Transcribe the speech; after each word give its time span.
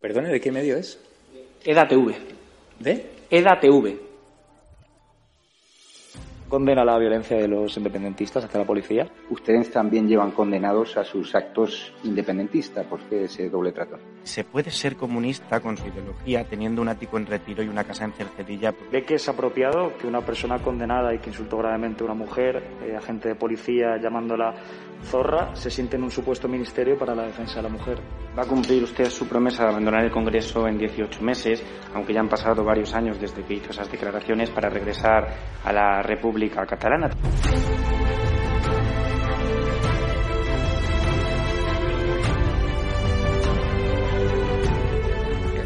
Perdone, 0.00 0.30
¿de 0.30 0.40
qué 0.40 0.50
medio 0.50 0.78
es? 0.78 0.98
EDATV. 1.64 2.14
¿De? 2.78 3.04
EDATV. 3.30 4.09
Condena 6.50 6.84
la 6.84 6.98
violencia 6.98 7.38
de 7.38 7.48
los 7.48 7.74
independentistas 7.76 8.44
hacia 8.44 8.60
la 8.60 8.66
policía. 8.66 9.08
Ustedes 9.30 9.70
también 9.70 10.08
llevan 10.08 10.32
condenados 10.32 10.96
a 10.96 11.04
sus 11.04 11.34
actos 11.34 11.94
independentistas. 12.02 12.84
¿Por 12.86 13.00
qué 13.08 13.24
ese 13.24 13.48
doble 13.48 13.72
trato? 13.72 13.96
¿Se 14.24 14.44
puede 14.44 14.70
ser 14.70 14.96
comunista 14.96 15.60
con 15.60 15.78
su 15.78 15.86
ideología 15.86 16.44
teniendo 16.44 16.82
un 16.82 16.88
ático 16.88 17.16
en 17.16 17.26
retiro 17.26 17.62
y 17.62 17.68
una 17.68 17.84
casa 17.84 18.04
en 18.04 18.12
Cercedilla? 18.12 18.74
¿Ve 18.90 19.04
que 19.04 19.14
es 19.14 19.28
apropiado 19.28 19.96
que 19.96 20.08
una 20.08 20.20
persona 20.20 20.58
condenada 20.58 21.14
y 21.14 21.20
que 21.20 21.30
insultó 21.30 21.58
gravemente 21.58 22.02
a 22.02 22.06
una 22.06 22.14
mujer, 22.14 22.62
eh, 22.82 22.96
agente 22.96 23.28
de 23.28 23.36
policía 23.36 23.96
llamándola 24.02 24.52
zorra, 25.04 25.54
se 25.54 25.70
siente 25.70 25.96
en 25.96 26.02
un 26.02 26.10
supuesto 26.10 26.48
ministerio 26.48 26.98
para 26.98 27.14
la 27.14 27.22
defensa 27.22 27.56
de 27.56 27.62
la 27.62 27.68
mujer? 27.68 27.98
Va 28.36 28.42
a 28.42 28.46
cumplir 28.46 28.82
usted 28.82 29.08
su 29.08 29.26
promesa 29.26 29.62
de 29.62 29.70
abandonar 29.70 30.04
el 30.04 30.10
Congreso 30.10 30.66
en 30.66 30.76
18 30.76 31.22
meses, 31.22 31.64
aunque 31.94 32.12
ya 32.12 32.20
han 32.20 32.28
pasado 32.28 32.64
varios 32.64 32.92
años 32.94 33.20
desde 33.20 33.42
que 33.44 33.54
hizo 33.54 33.70
esas 33.70 33.90
declaraciones 33.90 34.50
para 34.50 34.68
regresar 34.68 35.28
a 35.64 35.72
la 35.72 36.02
República 36.02 36.39
Catalana. 36.48 37.10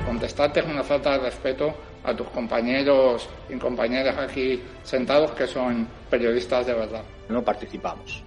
Contestarte 0.05 0.61
es 0.61 0.67
una 0.67 0.83
falta 0.83 1.13
de 1.13 1.19
respeto 1.19 1.75
a 2.03 2.15
tus 2.15 2.29
compañeros 2.29 3.29
y 3.49 3.57
compañeras 3.57 4.17
aquí 4.19 4.63
sentados 4.83 5.31
que 5.33 5.47
son 5.47 5.87
periodistas 6.11 6.67
de 6.67 6.75
verdad. 6.75 7.03
No 7.29 7.43
participamos 7.43 8.23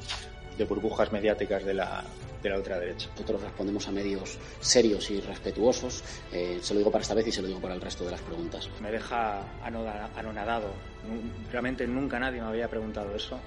de 0.57 0.63
burbujas 0.65 1.11
mediáticas 1.11 1.63
de 1.63 1.73
la, 1.73 2.03
de 2.41 2.49
la 2.49 2.57
ultraderecha. 2.57 3.09
Nosotros 3.11 3.41
respondemos 3.41 3.87
a 3.87 3.91
medios 3.91 4.37
serios 4.59 5.09
y 5.11 5.21
respetuosos. 5.21 6.03
Eh, 6.31 6.59
se 6.61 6.73
lo 6.73 6.79
digo 6.79 6.91
para 6.91 7.01
esta 7.01 7.13
vez 7.13 7.27
y 7.27 7.31
se 7.31 7.41
lo 7.41 7.47
digo 7.47 7.59
para 7.59 7.75
el 7.75 7.81
resto 7.81 8.05
de 8.05 8.11
las 8.11 8.21
preguntas. 8.21 8.69
Me 8.81 8.91
deja 8.91 9.41
anonadado. 9.63 10.71
Realmente 11.51 11.87
nunca 11.87 12.19
nadie 12.19 12.41
me 12.41 12.47
había 12.47 12.67
preguntado 12.67 13.15
eso. 13.15 13.39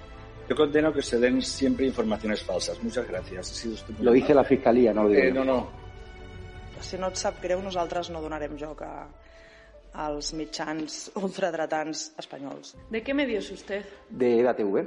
Yo 0.48 0.56
condeno 0.56 0.92
que 0.92 1.02
se 1.02 1.18
den 1.18 1.40
siempre 1.42 1.86
informaciones 1.86 2.42
falsas. 2.42 2.82
Muchas 2.82 3.06
gracias. 3.06 3.50
Ha 3.50 3.54
sido 3.54 3.76
lo 4.00 4.12
dice 4.12 4.34
la 4.34 4.42
Fiscalía, 4.42 4.92
no 4.92 5.04
lo 5.04 5.10
digo. 5.10 5.22
Eh, 5.22 5.32
no, 5.32 5.44
no. 5.44 5.80
Si 6.80 6.96
no 6.96 7.10
et 7.12 7.18
sap 7.20 7.42
greu, 7.42 7.60
nosaltres 7.60 8.08
no 8.10 8.22
donarem 8.24 8.56
joc 8.58 8.80
a, 8.82 9.04
als 9.92 10.32
mitjans 10.34 11.10
ultradretans 11.20 12.12
espanyols. 12.18 12.74
¿De 12.90 13.02
qué 13.02 13.14
medio 13.14 13.38
es 13.38 13.50
usted? 13.50 13.84
De 14.08 14.40
EDATV. 14.40 14.86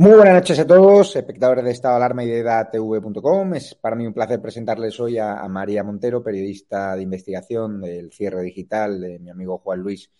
Muy 0.00 0.12
buenas 0.12 0.32
noches 0.32 0.58
a 0.58 0.66
todos, 0.66 1.14
espectadores 1.14 1.62
de 1.62 1.72
Estado 1.72 1.96
Alarma 1.96 2.24
y 2.24 2.28
de 2.28 2.38
EDATV.com. 2.38 3.54
Es 3.54 3.74
para 3.74 3.96
mí 3.96 4.06
un 4.06 4.14
placer 4.14 4.40
presentarles 4.40 4.98
hoy 4.98 5.18
a, 5.18 5.46
María 5.46 5.84
Montero, 5.84 6.22
periodista 6.22 6.96
de 6.96 7.02
investigación 7.02 7.82
del 7.82 8.10
cierre 8.10 8.42
digital 8.42 8.98
de 8.98 9.18
mi 9.18 9.28
amigo 9.28 9.58
Juan 9.58 9.80
Luis 9.80 10.10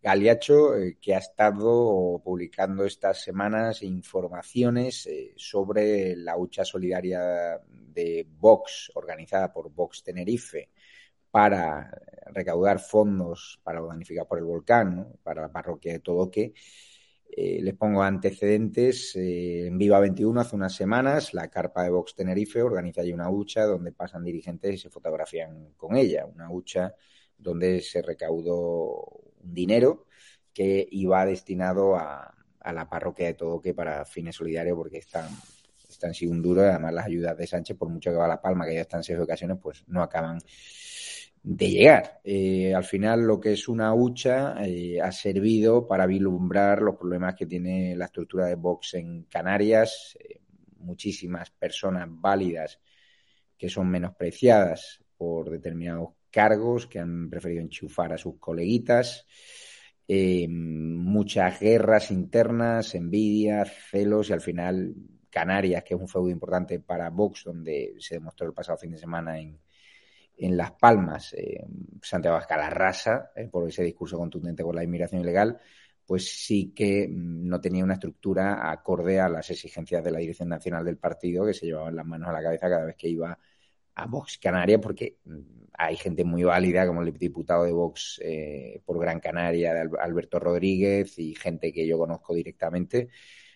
Galiacho, 0.00 0.76
eh, 0.76 0.96
que 1.02 1.16
ha 1.16 1.18
estado 1.18 2.22
publicando 2.22 2.84
estas 2.84 3.20
semanas 3.20 3.82
informaciones 3.82 5.08
eh, 5.08 5.32
sobre 5.34 6.14
la 6.14 6.36
hucha 6.36 6.64
solidaria 6.64 7.58
de 7.68 8.28
Vox, 8.38 8.92
organizada 8.94 9.52
por 9.52 9.72
Vox 9.72 10.04
Tenerife, 10.04 10.70
para 11.32 11.90
recaudar 12.26 12.78
fondos 12.78 13.58
para 13.64 13.80
damnificados 13.80 14.28
por 14.28 14.38
el 14.38 14.44
volcán, 14.44 15.14
para 15.24 15.42
la 15.42 15.48
parroquia 15.50 15.94
de 15.94 15.98
Todoque. 15.98 16.54
Eh, 17.32 17.60
les 17.62 17.74
pongo 17.74 18.02
antecedentes. 18.02 19.14
Eh, 19.16 19.66
en 19.66 19.78
Viva 19.78 20.00
21, 20.00 20.40
hace 20.40 20.56
unas 20.56 20.74
semanas, 20.74 21.32
la 21.34 21.48
carpa 21.48 21.84
de 21.84 21.90
Vox 21.90 22.14
Tenerife 22.14 22.62
organiza 22.62 23.02
allí 23.02 23.12
una 23.12 23.30
hucha 23.30 23.64
donde 23.64 23.92
pasan 23.92 24.24
dirigentes 24.24 24.74
y 24.74 24.78
se 24.78 24.90
fotografían 24.90 25.72
con 25.76 25.96
ella. 25.96 26.26
Una 26.26 26.50
hucha 26.50 26.94
donde 27.38 27.80
se 27.80 28.02
recaudó 28.02 29.06
un 29.42 29.54
dinero 29.54 30.06
que 30.52 30.86
iba 30.90 31.24
destinado 31.24 31.96
a, 31.96 32.34
a 32.60 32.72
la 32.72 32.88
parroquia 32.88 33.26
de 33.26 33.34
Todoque 33.34 33.74
para 33.74 34.04
fines 34.04 34.36
solidarios 34.36 34.76
porque 34.76 34.98
están, 34.98 35.28
están 35.88 36.14
siendo 36.14 36.36
un 36.36 36.42
duro. 36.42 36.62
Además, 36.62 36.92
las 36.92 37.06
ayudas 37.06 37.36
de 37.36 37.46
Sánchez, 37.46 37.76
por 37.76 37.88
mucho 37.88 38.10
que 38.10 38.16
va 38.16 38.26
a 38.26 38.28
La 38.28 38.42
Palma, 38.42 38.66
que 38.66 38.74
ya 38.74 38.82
están 38.82 39.02
seis 39.02 39.18
ocasiones, 39.18 39.58
pues 39.62 39.84
no 39.86 40.02
acaban 40.02 40.38
de 41.42 41.70
llegar. 41.70 42.20
Eh, 42.22 42.74
al 42.74 42.84
final, 42.84 43.22
lo 43.22 43.40
que 43.40 43.52
es 43.52 43.68
una 43.68 43.94
hucha 43.94 44.56
eh, 44.64 45.00
ha 45.00 45.10
servido 45.12 45.86
para 45.86 46.06
vislumbrar 46.06 46.82
los 46.82 46.96
problemas 46.96 47.34
que 47.34 47.46
tiene 47.46 47.96
la 47.96 48.06
estructura 48.06 48.46
de 48.46 48.56
Vox 48.56 48.94
en 48.94 49.24
Canarias. 49.24 50.16
Eh, 50.20 50.40
muchísimas 50.78 51.50
personas 51.50 52.08
válidas 52.10 52.80
que 53.56 53.68
son 53.68 53.90
menospreciadas 53.90 55.02
por 55.16 55.50
determinados 55.50 56.10
cargos, 56.30 56.86
que 56.86 56.98
han 56.98 57.28
preferido 57.28 57.62
enchufar 57.62 58.12
a 58.12 58.18
sus 58.18 58.38
coleguitas. 58.38 59.26
muchas 60.48 61.60
guerras 61.60 62.10
internas, 62.10 62.94
envidia, 62.94 63.64
celos 63.64 64.30
y 64.30 64.32
al 64.32 64.40
final 64.40 64.94
Canarias, 65.30 65.84
que 65.84 65.94
es 65.94 66.00
un 66.00 66.08
feudo 66.08 66.30
importante 66.30 66.80
para 66.80 67.10
Vox, 67.10 67.44
donde 67.44 67.94
se 67.98 68.14
demostró 68.16 68.46
el 68.46 68.54
pasado 68.54 68.78
fin 68.78 68.90
de 68.92 68.98
semana 68.98 69.38
en, 69.38 69.60
en 70.40 70.56
Las 70.56 70.72
Palmas, 70.72 71.34
eh, 71.34 71.64
Santiago 72.02 72.38
Escalarrasa, 72.38 73.30
eh, 73.36 73.48
por 73.48 73.68
ese 73.68 73.82
discurso 73.82 74.16
contundente 74.16 74.62
con 74.62 74.74
la 74.74 74.82
inmigración 74.82 75.20
ilegal, 75.20 75.58
pues 76.06 76.28
sí 76.28 76.72
que 76.74 77.06
no 77.10 77.60
tenía 77.60 77.84
una 77.84 77.94
estructura 77.94 78.70
acorde 78.70 79.20
a 79.20 79.28
las 79.28 79.50
exigencias 79.50 80.02
de 80.02 80.10
la 80.10 80.18
Dirección 80.18 80.48
Nacional 80.48 80.84
del 80.84 80.96
partido, 80.96 81.44
que 81.44 81.54
se 81.54 81.66
llevaban 81.66 81.94
las 81.94 82.06
manos 82.06 82.30
a 82.30 82.32
la 82.32 82.42
cabeza 82.42 82.68
cada 82.70 82.86
vez 82.86 82.96
que 82.96 83.08
iba 83.08 83.38
a 83.94 84.06
Vox 84.06 84.38
Canaria, 84.38 84.80
porque 84.80 85.18
hay 85.74 85.96
gente 85.96 86.24
muy 86.24 86.42
válida, 86.42 86.86
como 86.86 87.02
el 87.02 87.12
diputado 87.12 87.64
de 87.64 87.72
Vox 87.72 88.18
eh, 88.24 88.80
por 88.84 88.98
Gran 88.98 89.20
Canaria, 89.20 89.74
de 89.74 89.90
Alberto 90.00 90.38
Rodríguez, 90.38 91.18
y 91.18 91.34
gente 91.34 91.72
que 91.72 91.86
yo 91.86 91.98
conozco 91.98 92.34
directamente. 92.34 93.08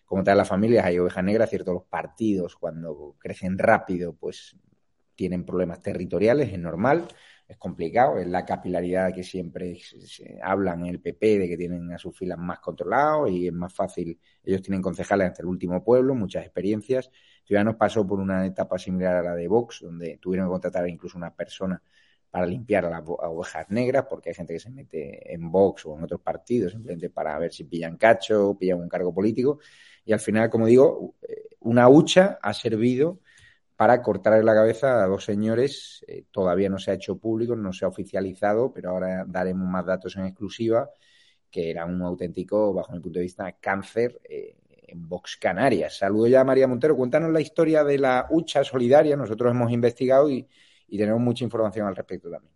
Como 0.05 0.23
tal, 0.23 0.37
las 0.37 0.49
familias 0.49 0.85
hay 0.85 0.99
ovejas 0.99 1.25
negras, 1.25 1.49
cierto, 1.49 1.73
los 1.73 1.85
partidos 1.85 2.57
cuando 2.57 3.17
crecen 3.19 3.59
rápido, 3.59 4.15
pues 4.15 4.55
tienen 5.15 5.45
problemas 5.45 5.81
territoriales, 5.81 6.53
es 6.53 6.59
normal, 6.59 7.07
es 7.47 7.57
complicado, 7.59 8.19
es 8.19 8.27
la 8.27 8.45
capilaridad 8.45 9.13
que 9.13 9.23
siempre 9.23 9.77
se 9.77 10.39
hablan 10.43 10.81
en 10.81 10.87
el 10.87 11.01
PP 11.01 11.39
de 11.39 11.49
que 11.49 11.57
tienen 11.57 11.93
a 11.93 11.99
sus 11.99 12.17
filas 12.17 12.39
más 12.39 12.61
controlados 12.61 13.31
y 13.31 13.47
es 13.47 13.53
más 13.53 13.73
fácil, 13.73 14.19
ellos 14.43 14.63
tienen 14.63 14.81
concejales 14.81 15.29
hasta 15.29 15.43
el 15.43 15.49
último 15.49 15.85
pueblo, 15.85 16.15
muchas 16.15 16.45
experiencias. 16.45 17.11
Ciudadanos 17.45 17.77
pasó 17.77 18.07
por 18.07 18.21
una 18.21 18.47
etapa 18.47 18.79
similar 18.79 19.17
a 19.17 19.23
la 19.23 19.35
de 19.35 19.47
Vox, 19.47 19.81
donde 19.83 20.19
tuvieron 20.19 20.49
que 20.49 20.53
contratar 20.53 20.89
incluso 20.89 21.19
una 21.19 21.35
persona 21.35 21.83
para 22.31 22.47
limpiar 22.47 22.87
a 22.87 22.91
las 22.91 23.03
ovejas 23.07 23.71
negras, 23.71 24.07
porque 24.09 24.31
hay 24.31 24.35
gente 24.35 24.55
que 24.55 24.61
se 24.61 24.71
mete 24.71 25.33
en 25.33 25.53
Vox 25.53 25.87
o 25.87 25.97
en 25.97 26.05
otros 26.05 26.21
partidos 26.21 26.73
simplemente 26.73 27.11
para 27.11 27.39
ver 27.39 27.53
si 27.53 27.65
pillan 27.65 27.97
cacho 27.97 28.49
o 28.51 28.59
pillan 28.59 28.81
un 28.81 28.89
cargo 28.89 29.15
político. 29.15 29.61
Y 30.05 30.13
al 30.13 30.19
final, 30.19 30.51
como 30.51 30.67
digo, 30.67 31.15
una 31.61 31.89
hucha 31.89 32.39
ha 32.43 32.53
servido 32.53 33.21
para 33.77 34.03
cortarle 34.03 34.43
la 34.45 34.55
cabeza 34.55 35.03
a 35.03 35.07
dos 35.07 35.25
señores. 35.25 36.05
Eh, 36.09 36.25
todavía 36.31 36.69
no 36.69 36.79
se 36.79 36.91
ha 36.91 36.95
hecho 36.95 37.19
público, 37.19 37.57
no 37.57 37.73
se 37.73 37.85
ha 37.85 37.89
oficializado, 37.89 38.73
pero 38.73 38.91
ahora 38.91 39.25
daremos 39.27 39.69
más 39.69 39.87
datos 39.87 40.17
en 40.17 40.27
exclusiva 40.27 40.91
que 41.55 41.71
era 41.71 41.85
un 41.85 42.03
auténtico, 42.03 42.75
bajo 42.75 42.93
mi 42.93 42.99
punto 42.99 43.21
de 43.21 43.23
vista, 43.23 43.53
cáncer 43.53 44.21
eh, 44.25 44.57
en 44.89 45.09
Vox 45.09 45.37
Canarias. 45.37 45.99
Saludo 45.99 46.27
ya 46.27 46.41
a 46.41 46.45
María 46.45 46.67
Montero. 46.67 46.97
Cuéntanos 46.97 47.31
la 47.31 47.41
historia 47.41 47.85
de 47.85 47.97
la 47.97 48.27
hucha 48.29 48.65
solidaria. 48.65 49.17
Nosotros 49.17 49.53
hemos 49.53 49.71
investigado 49.71 50.29
y, 50.29 50.49
y 50.89 50.99
tenemos 50.99 51.21
mucha 51.21 51.45
información 51.45 51.87
al 51.87 51.95
respecto 51.95 52.29
también. 52.29 52.54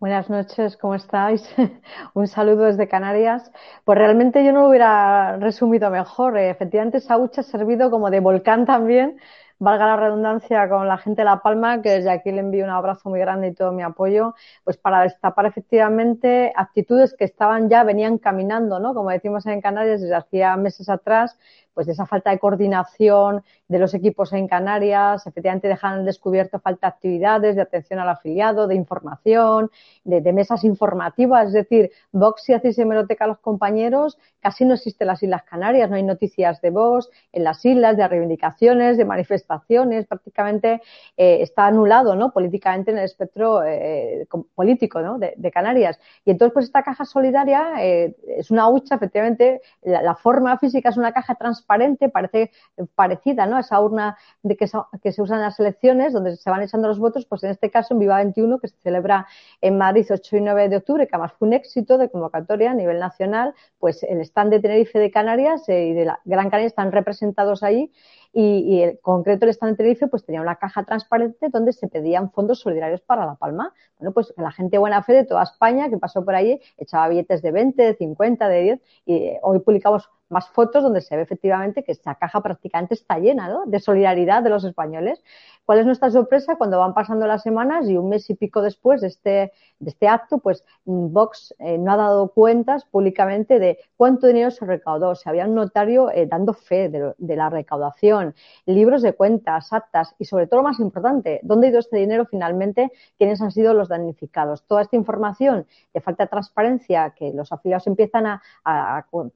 Buenas 0.00 0.30
noches, 0.30 0.78
¿cómo 0.78 0.94
estáis? 0.94 1.42
Un 2.14 2.26
saludo 2.26 2.64
desde 2.64 2.88
Canarias. 2.88 3.52
Pues 3.84 3.98
realmente 3.98 4.42
yo 4.44 4.52
no 4.52 4.62
lo 4.62 4.68
hubiera 4.70 5.36
resumido 5.36 5.90
mejor. 5.90 6.38
Efectivamente, 6.38 6.98
esa 6.98 7.18
hucha 7.18 7.42
ha 7.42 7.44
servido 7.44 7.90
como 7.90 8.10
de 8.10 8.20
volcán 8.20 8.64
también 8.64 9.20
valga 9.58 9.86
la 9.86 9.96
redundancia, 9.96 10.68
con 10.70 10.88
la 10.88 10.96
gente 10.96 11.20
de 11.20 11.26
La 11.26 11.42
Palma, 11.42 11.82
que 11.82 11.90
desde 11.90 12.10
aquí 12.10 12.32
le 12.32 12.40
envío 12.40 12.64
un 12.64 12.70
abrazo 12.70 13.10
muy 13.10 13.20
grande 13.20 13.48
y 13.48 13.54
todo 13.54 13.72
mi 13.72 13.82
apoyo, 13.82 14.34
pues 14.64 14.78
para 14.78 15.02
destapar 15.02 15.44
efectivamente 15.44 16.50
actitudes 16.56 17.14
que 17.14 17.24
estaban 17.26 17.68
ya, 17.68 17.84
venían 17.84 18.16
caminando, 18.16 18.80
¿no? 18.80 18.94
Como 18.94 19.10
decimos 19.10 19.44
en 19.44 19.60
Canarias 19.60 20.00
desde 20.00 20.14
hacía 20.14 20.56
meses 20.56 20.88
atrás, 20.88 21.38
pues 21.74 21.86
de 21.86 21.92
esa 21.92 22.06
falta 22.06 22.30
de 22.30 22.38
coordinación 22.38 23.42
de 23.68 23.78
los 23.78 23.94
equipos 23.94 24.32
en 24.32 24.48
Canarias, 24.48 25.26
efectivamente 25.26 25.68
dejan 25.68 26.04
descubierto 26.04 26.58
falta 26.58 26.88
de 26.88 26.92
actividades, 26.92 27.56
de 27.56 27.62
atención 27.62 28.00
al 28.00 28.08
afiliado, 28.08 28.66
de 28.66 28.74
información, 28.74 29.70
de, 30.04 30.32
mesas 30.32 30.64
informativas, 30.64 31.48
es 31.48 31.52
decir, 31.52 31.90
Vox 32.12 32.42
si 32.42 32.52
hacéis 32.52 32.78
hemeroteca 32.78 33.24
a 33.24 33.28
los 33.28 33.38
compañeros, 33.38 34.18
casi 34.40 34.64
no 34.64 34.74
existen 34.74 35.06
las 35.06 35.22
Islas 35.22 35.42
Canarias, 35.44 35.88
no 35.88 35.96
hay 35.96 36.02
noticias 36.02 36.60
de 36.60 36.70
Vox 36.70 37.08
en 37.32 37.44
las 37.44 37.64
islas, 37.64 37.96
de 37.96 38.08
reivindicaciones, 38.08 38.96
de 38.96 39.04
manifestaciones, 39.04 40.06
prácticamente 40.06 40.82
eh, 41.16 41.38
está 41.40 41.66
anulado, 41.66 42.16
¿no? 42.16 42.32
Políticamente 42.32 42.90
en 42.90 42.98
el 42.98 43.04
espectro 43.04 43.62
eh, 43.64 44.26
político, 44.54 45.00
¿no? 45.00 45.18
De, 45.18 45.50
Canarias. 45.50 45.98
Y 46.24 46.30
entonces, 46.30 46.52
pues 46.52 46.66
esta 46.66 46.84
caja 46.84 47.04
solidaria 47.04 47.72
eh, 47.80 48.14
es 48.38 48.52
una 48.52 48.68
hucha, 48.68 48.94
efectivamente, 48.94 49.60
la, 49.82 50.00
la 50.00 50.14
forma 50.14 50.56
física 50.58 50.90
es 50.90 50.96
una 50.96 51.12
caja 51.12 51.34
transparente 51.34 51.59
transparente, 51.60 52.08
parece 52.08 52.50
parecida 52.94 53.46
¿no? 53.46 53.56
a 53.56 53.60
esa 53.60 53.80
urna 53.80 54.16
de 54.42 54.56
que, 54.56 54.66
que, 55.02 55.12
se 55.12 55.22
usa 55.22 55.36
en 55.36 55.42
las 55.42 55.60
elecciones, 55.60 56.12
donde 56.12 56.36
se 56.36 56.50
van 56.50 56.62
echando 56.62 56.88
los 56.88 56.98
votos, 56.98 57.26
pues 57.26 57.42
en 57.44 57.50
este 57.50 57.70
caso 57.70 57.94
en 57.94 58.00
Viva 58.00 58.16
21, 58.16 58.58
que 58.58 58.68
se 58.68 58.76
celebra 58.82 59.26
en 59.60 59.78
Madrid 59.78 60.06
8 60.10 60.36
y 60.36 60.40
9 60.40 60.68
de 60.68 60.76
octubre, 60.76 61.06
que 61.06 61.14
además 61.14 61.32
fue 61.38 61.48
un 61.48 61.54
éxito 61.54 61.98
de 61.98 62.10
convocatoria 62.10 62.70
a 62.70 62.74
nivel 62.74 62.98
nacional, 62.98 63.54
pues 63.78 64.02
el 64.02 64.20
stand 64.20 64.50
de 64.50 64.60
Tenerife 64.60 64.98
de 64.98 65.10
Canarias 65.10 65.68
eh, 65.68 65.86
y 65.86 65.92
de 65.92 66.04
la 66.06 66.20
Gran 66.24 66.50
Canaria 66.50 66.66
están 66.66 66.92
representados 66.92 67.62
ahí 67.62 67.92
y, 68.32 68.42
y 68.42 68.82
en 68.82 68.96
concreto 68.98 69.44
el 69.44 69.50
stand 69.50 69.72
de 69.72 69.76
Tenerife 69.76 70.06
pues 70.06 70.24
tenía 70.24 70.40
una 70.40 70.56
caja 70.56 70.84
transparente 70.84 71.48
donde 71.48 71.72
se 71.72 71.88
pedían 71.88 72.30
fondos 72.30 72.60
solidarios 72.60 73.00
para 73.00 73.26
La 73.26 73.34
Palma. 73.34 73.72
Bueno, 73.98 74.12
pues 74.12 74.32
la 74.36 74.52
gente 74.52 74.78
buena 74.78 75.02
fe 75.02 75.12
de 75.14 75.24
toda 75.24 75.42
España 75.42 75.90
que 75.90 75.98
pasó 75.98 76.24
por 76.24 76.34
ahí 76.34 76.60
echaba 76.76 77.08
billetes 77.08 77.42
de 77.42 77.50
20, 77.50 77.82
de 77.82 77.94
50, 77.94 78.48
de 78.48 78.62
10 78.62 78.80
y 79.06 79.14
eh, 79.14 79.40
hoy 79.42 79.58
publicamos 79.60 80.08
más 80.30 80.48
fotos 80.48 80.82
donde 80.82 81.00
se 81.00 81.16
ve 81.16 81.22
efectivamente 81.22 81.82
que 81.82 81.92
esta 81.92 82.14
caja 82.14 82.40
prácticamente 82.40 82.94
está 82.94 83.18
llena 83.18 83.48
¿no? 83.48 83.66
de 83.66 83.80
solidaridad 83.80 84.42
de 84.42 84.50
los 84.50 84.64
españoles. 84.64 85.22
¿Cuál 85.66 85.80
es 85.80 85.86
nuestra 85.86 86.10
sorpresa 86.10 86.56
cuando 86.56 86.78
van 86.78 86.94
pasando 86.94 87.26
las 87.26 87.42
semanas 87.42 87.88
y 87.88 87.96
un 87.96 88.08
mes 88.08 88.30
y 88.30 88.34
pico 88.34 88.62
después 88.62 89.00
de 89.00 89.08
este, 89.08 89.52
de 89.78 89.90
este 89.90 90.08
acto, 90.08 90.38
pues 90.38 90.64
Vox 90.84 91.54
eh, 91.58 91.78
no 91.78 91.92
ha 91.92 91.96
dado 91.96 92.28
cuentas 92.28 92.84
públicamente 92.84 93.58
de 93.58 93.78
cuánto 93.96 94.26
dinero 94.26 94.50
se 94.50 94.64
recaudó? 94.64 95.14
Se 95.14 95.28
había 95.28 95.46
un 95.46 95.54
notario 95.54 96.10
eh, 96.10 96.26
dando 96.26 96.54
fe 96.54 96.88
de, 96.88 97.12
de, 97.18 97.36
la 97.36 97.50
recaudación, 97.50 98.19
libros 98.66 99.02
de 99.02 99.12
cuentas, 99.12 99.72
actas 99.72 100.14
y 100.18 100.24
sobre 100.24 100.46
todo 100.46 100.60
lo 100.60 100.68
más 100.68 100.80
importante, 100.80 101.40
¿dónde 101.42 101.66
ha 101.66 101.70
ido 101.70 101.80
este 101.80 101.96
dinero 101.96 102.26
finalmente? 102.26 102.92
¿Quiénes 103.18 103.40
han 103.40 103.50
sido 103.50 103.74
los 103.74 103.88
damnificados? 103.88 104.62
Toda 104.64 104.82
esta 104.82 104.96
información 104.96 105.66
de 105.92 106.00
falta 106.00 106.24
de 106.24 106.28
transparencia 106.28 107.10
que 107.16 107.32
los 107.32 107.52
afiliados 107.52 107.86
empiezan 107.86 108.26
a, 108.26 108.40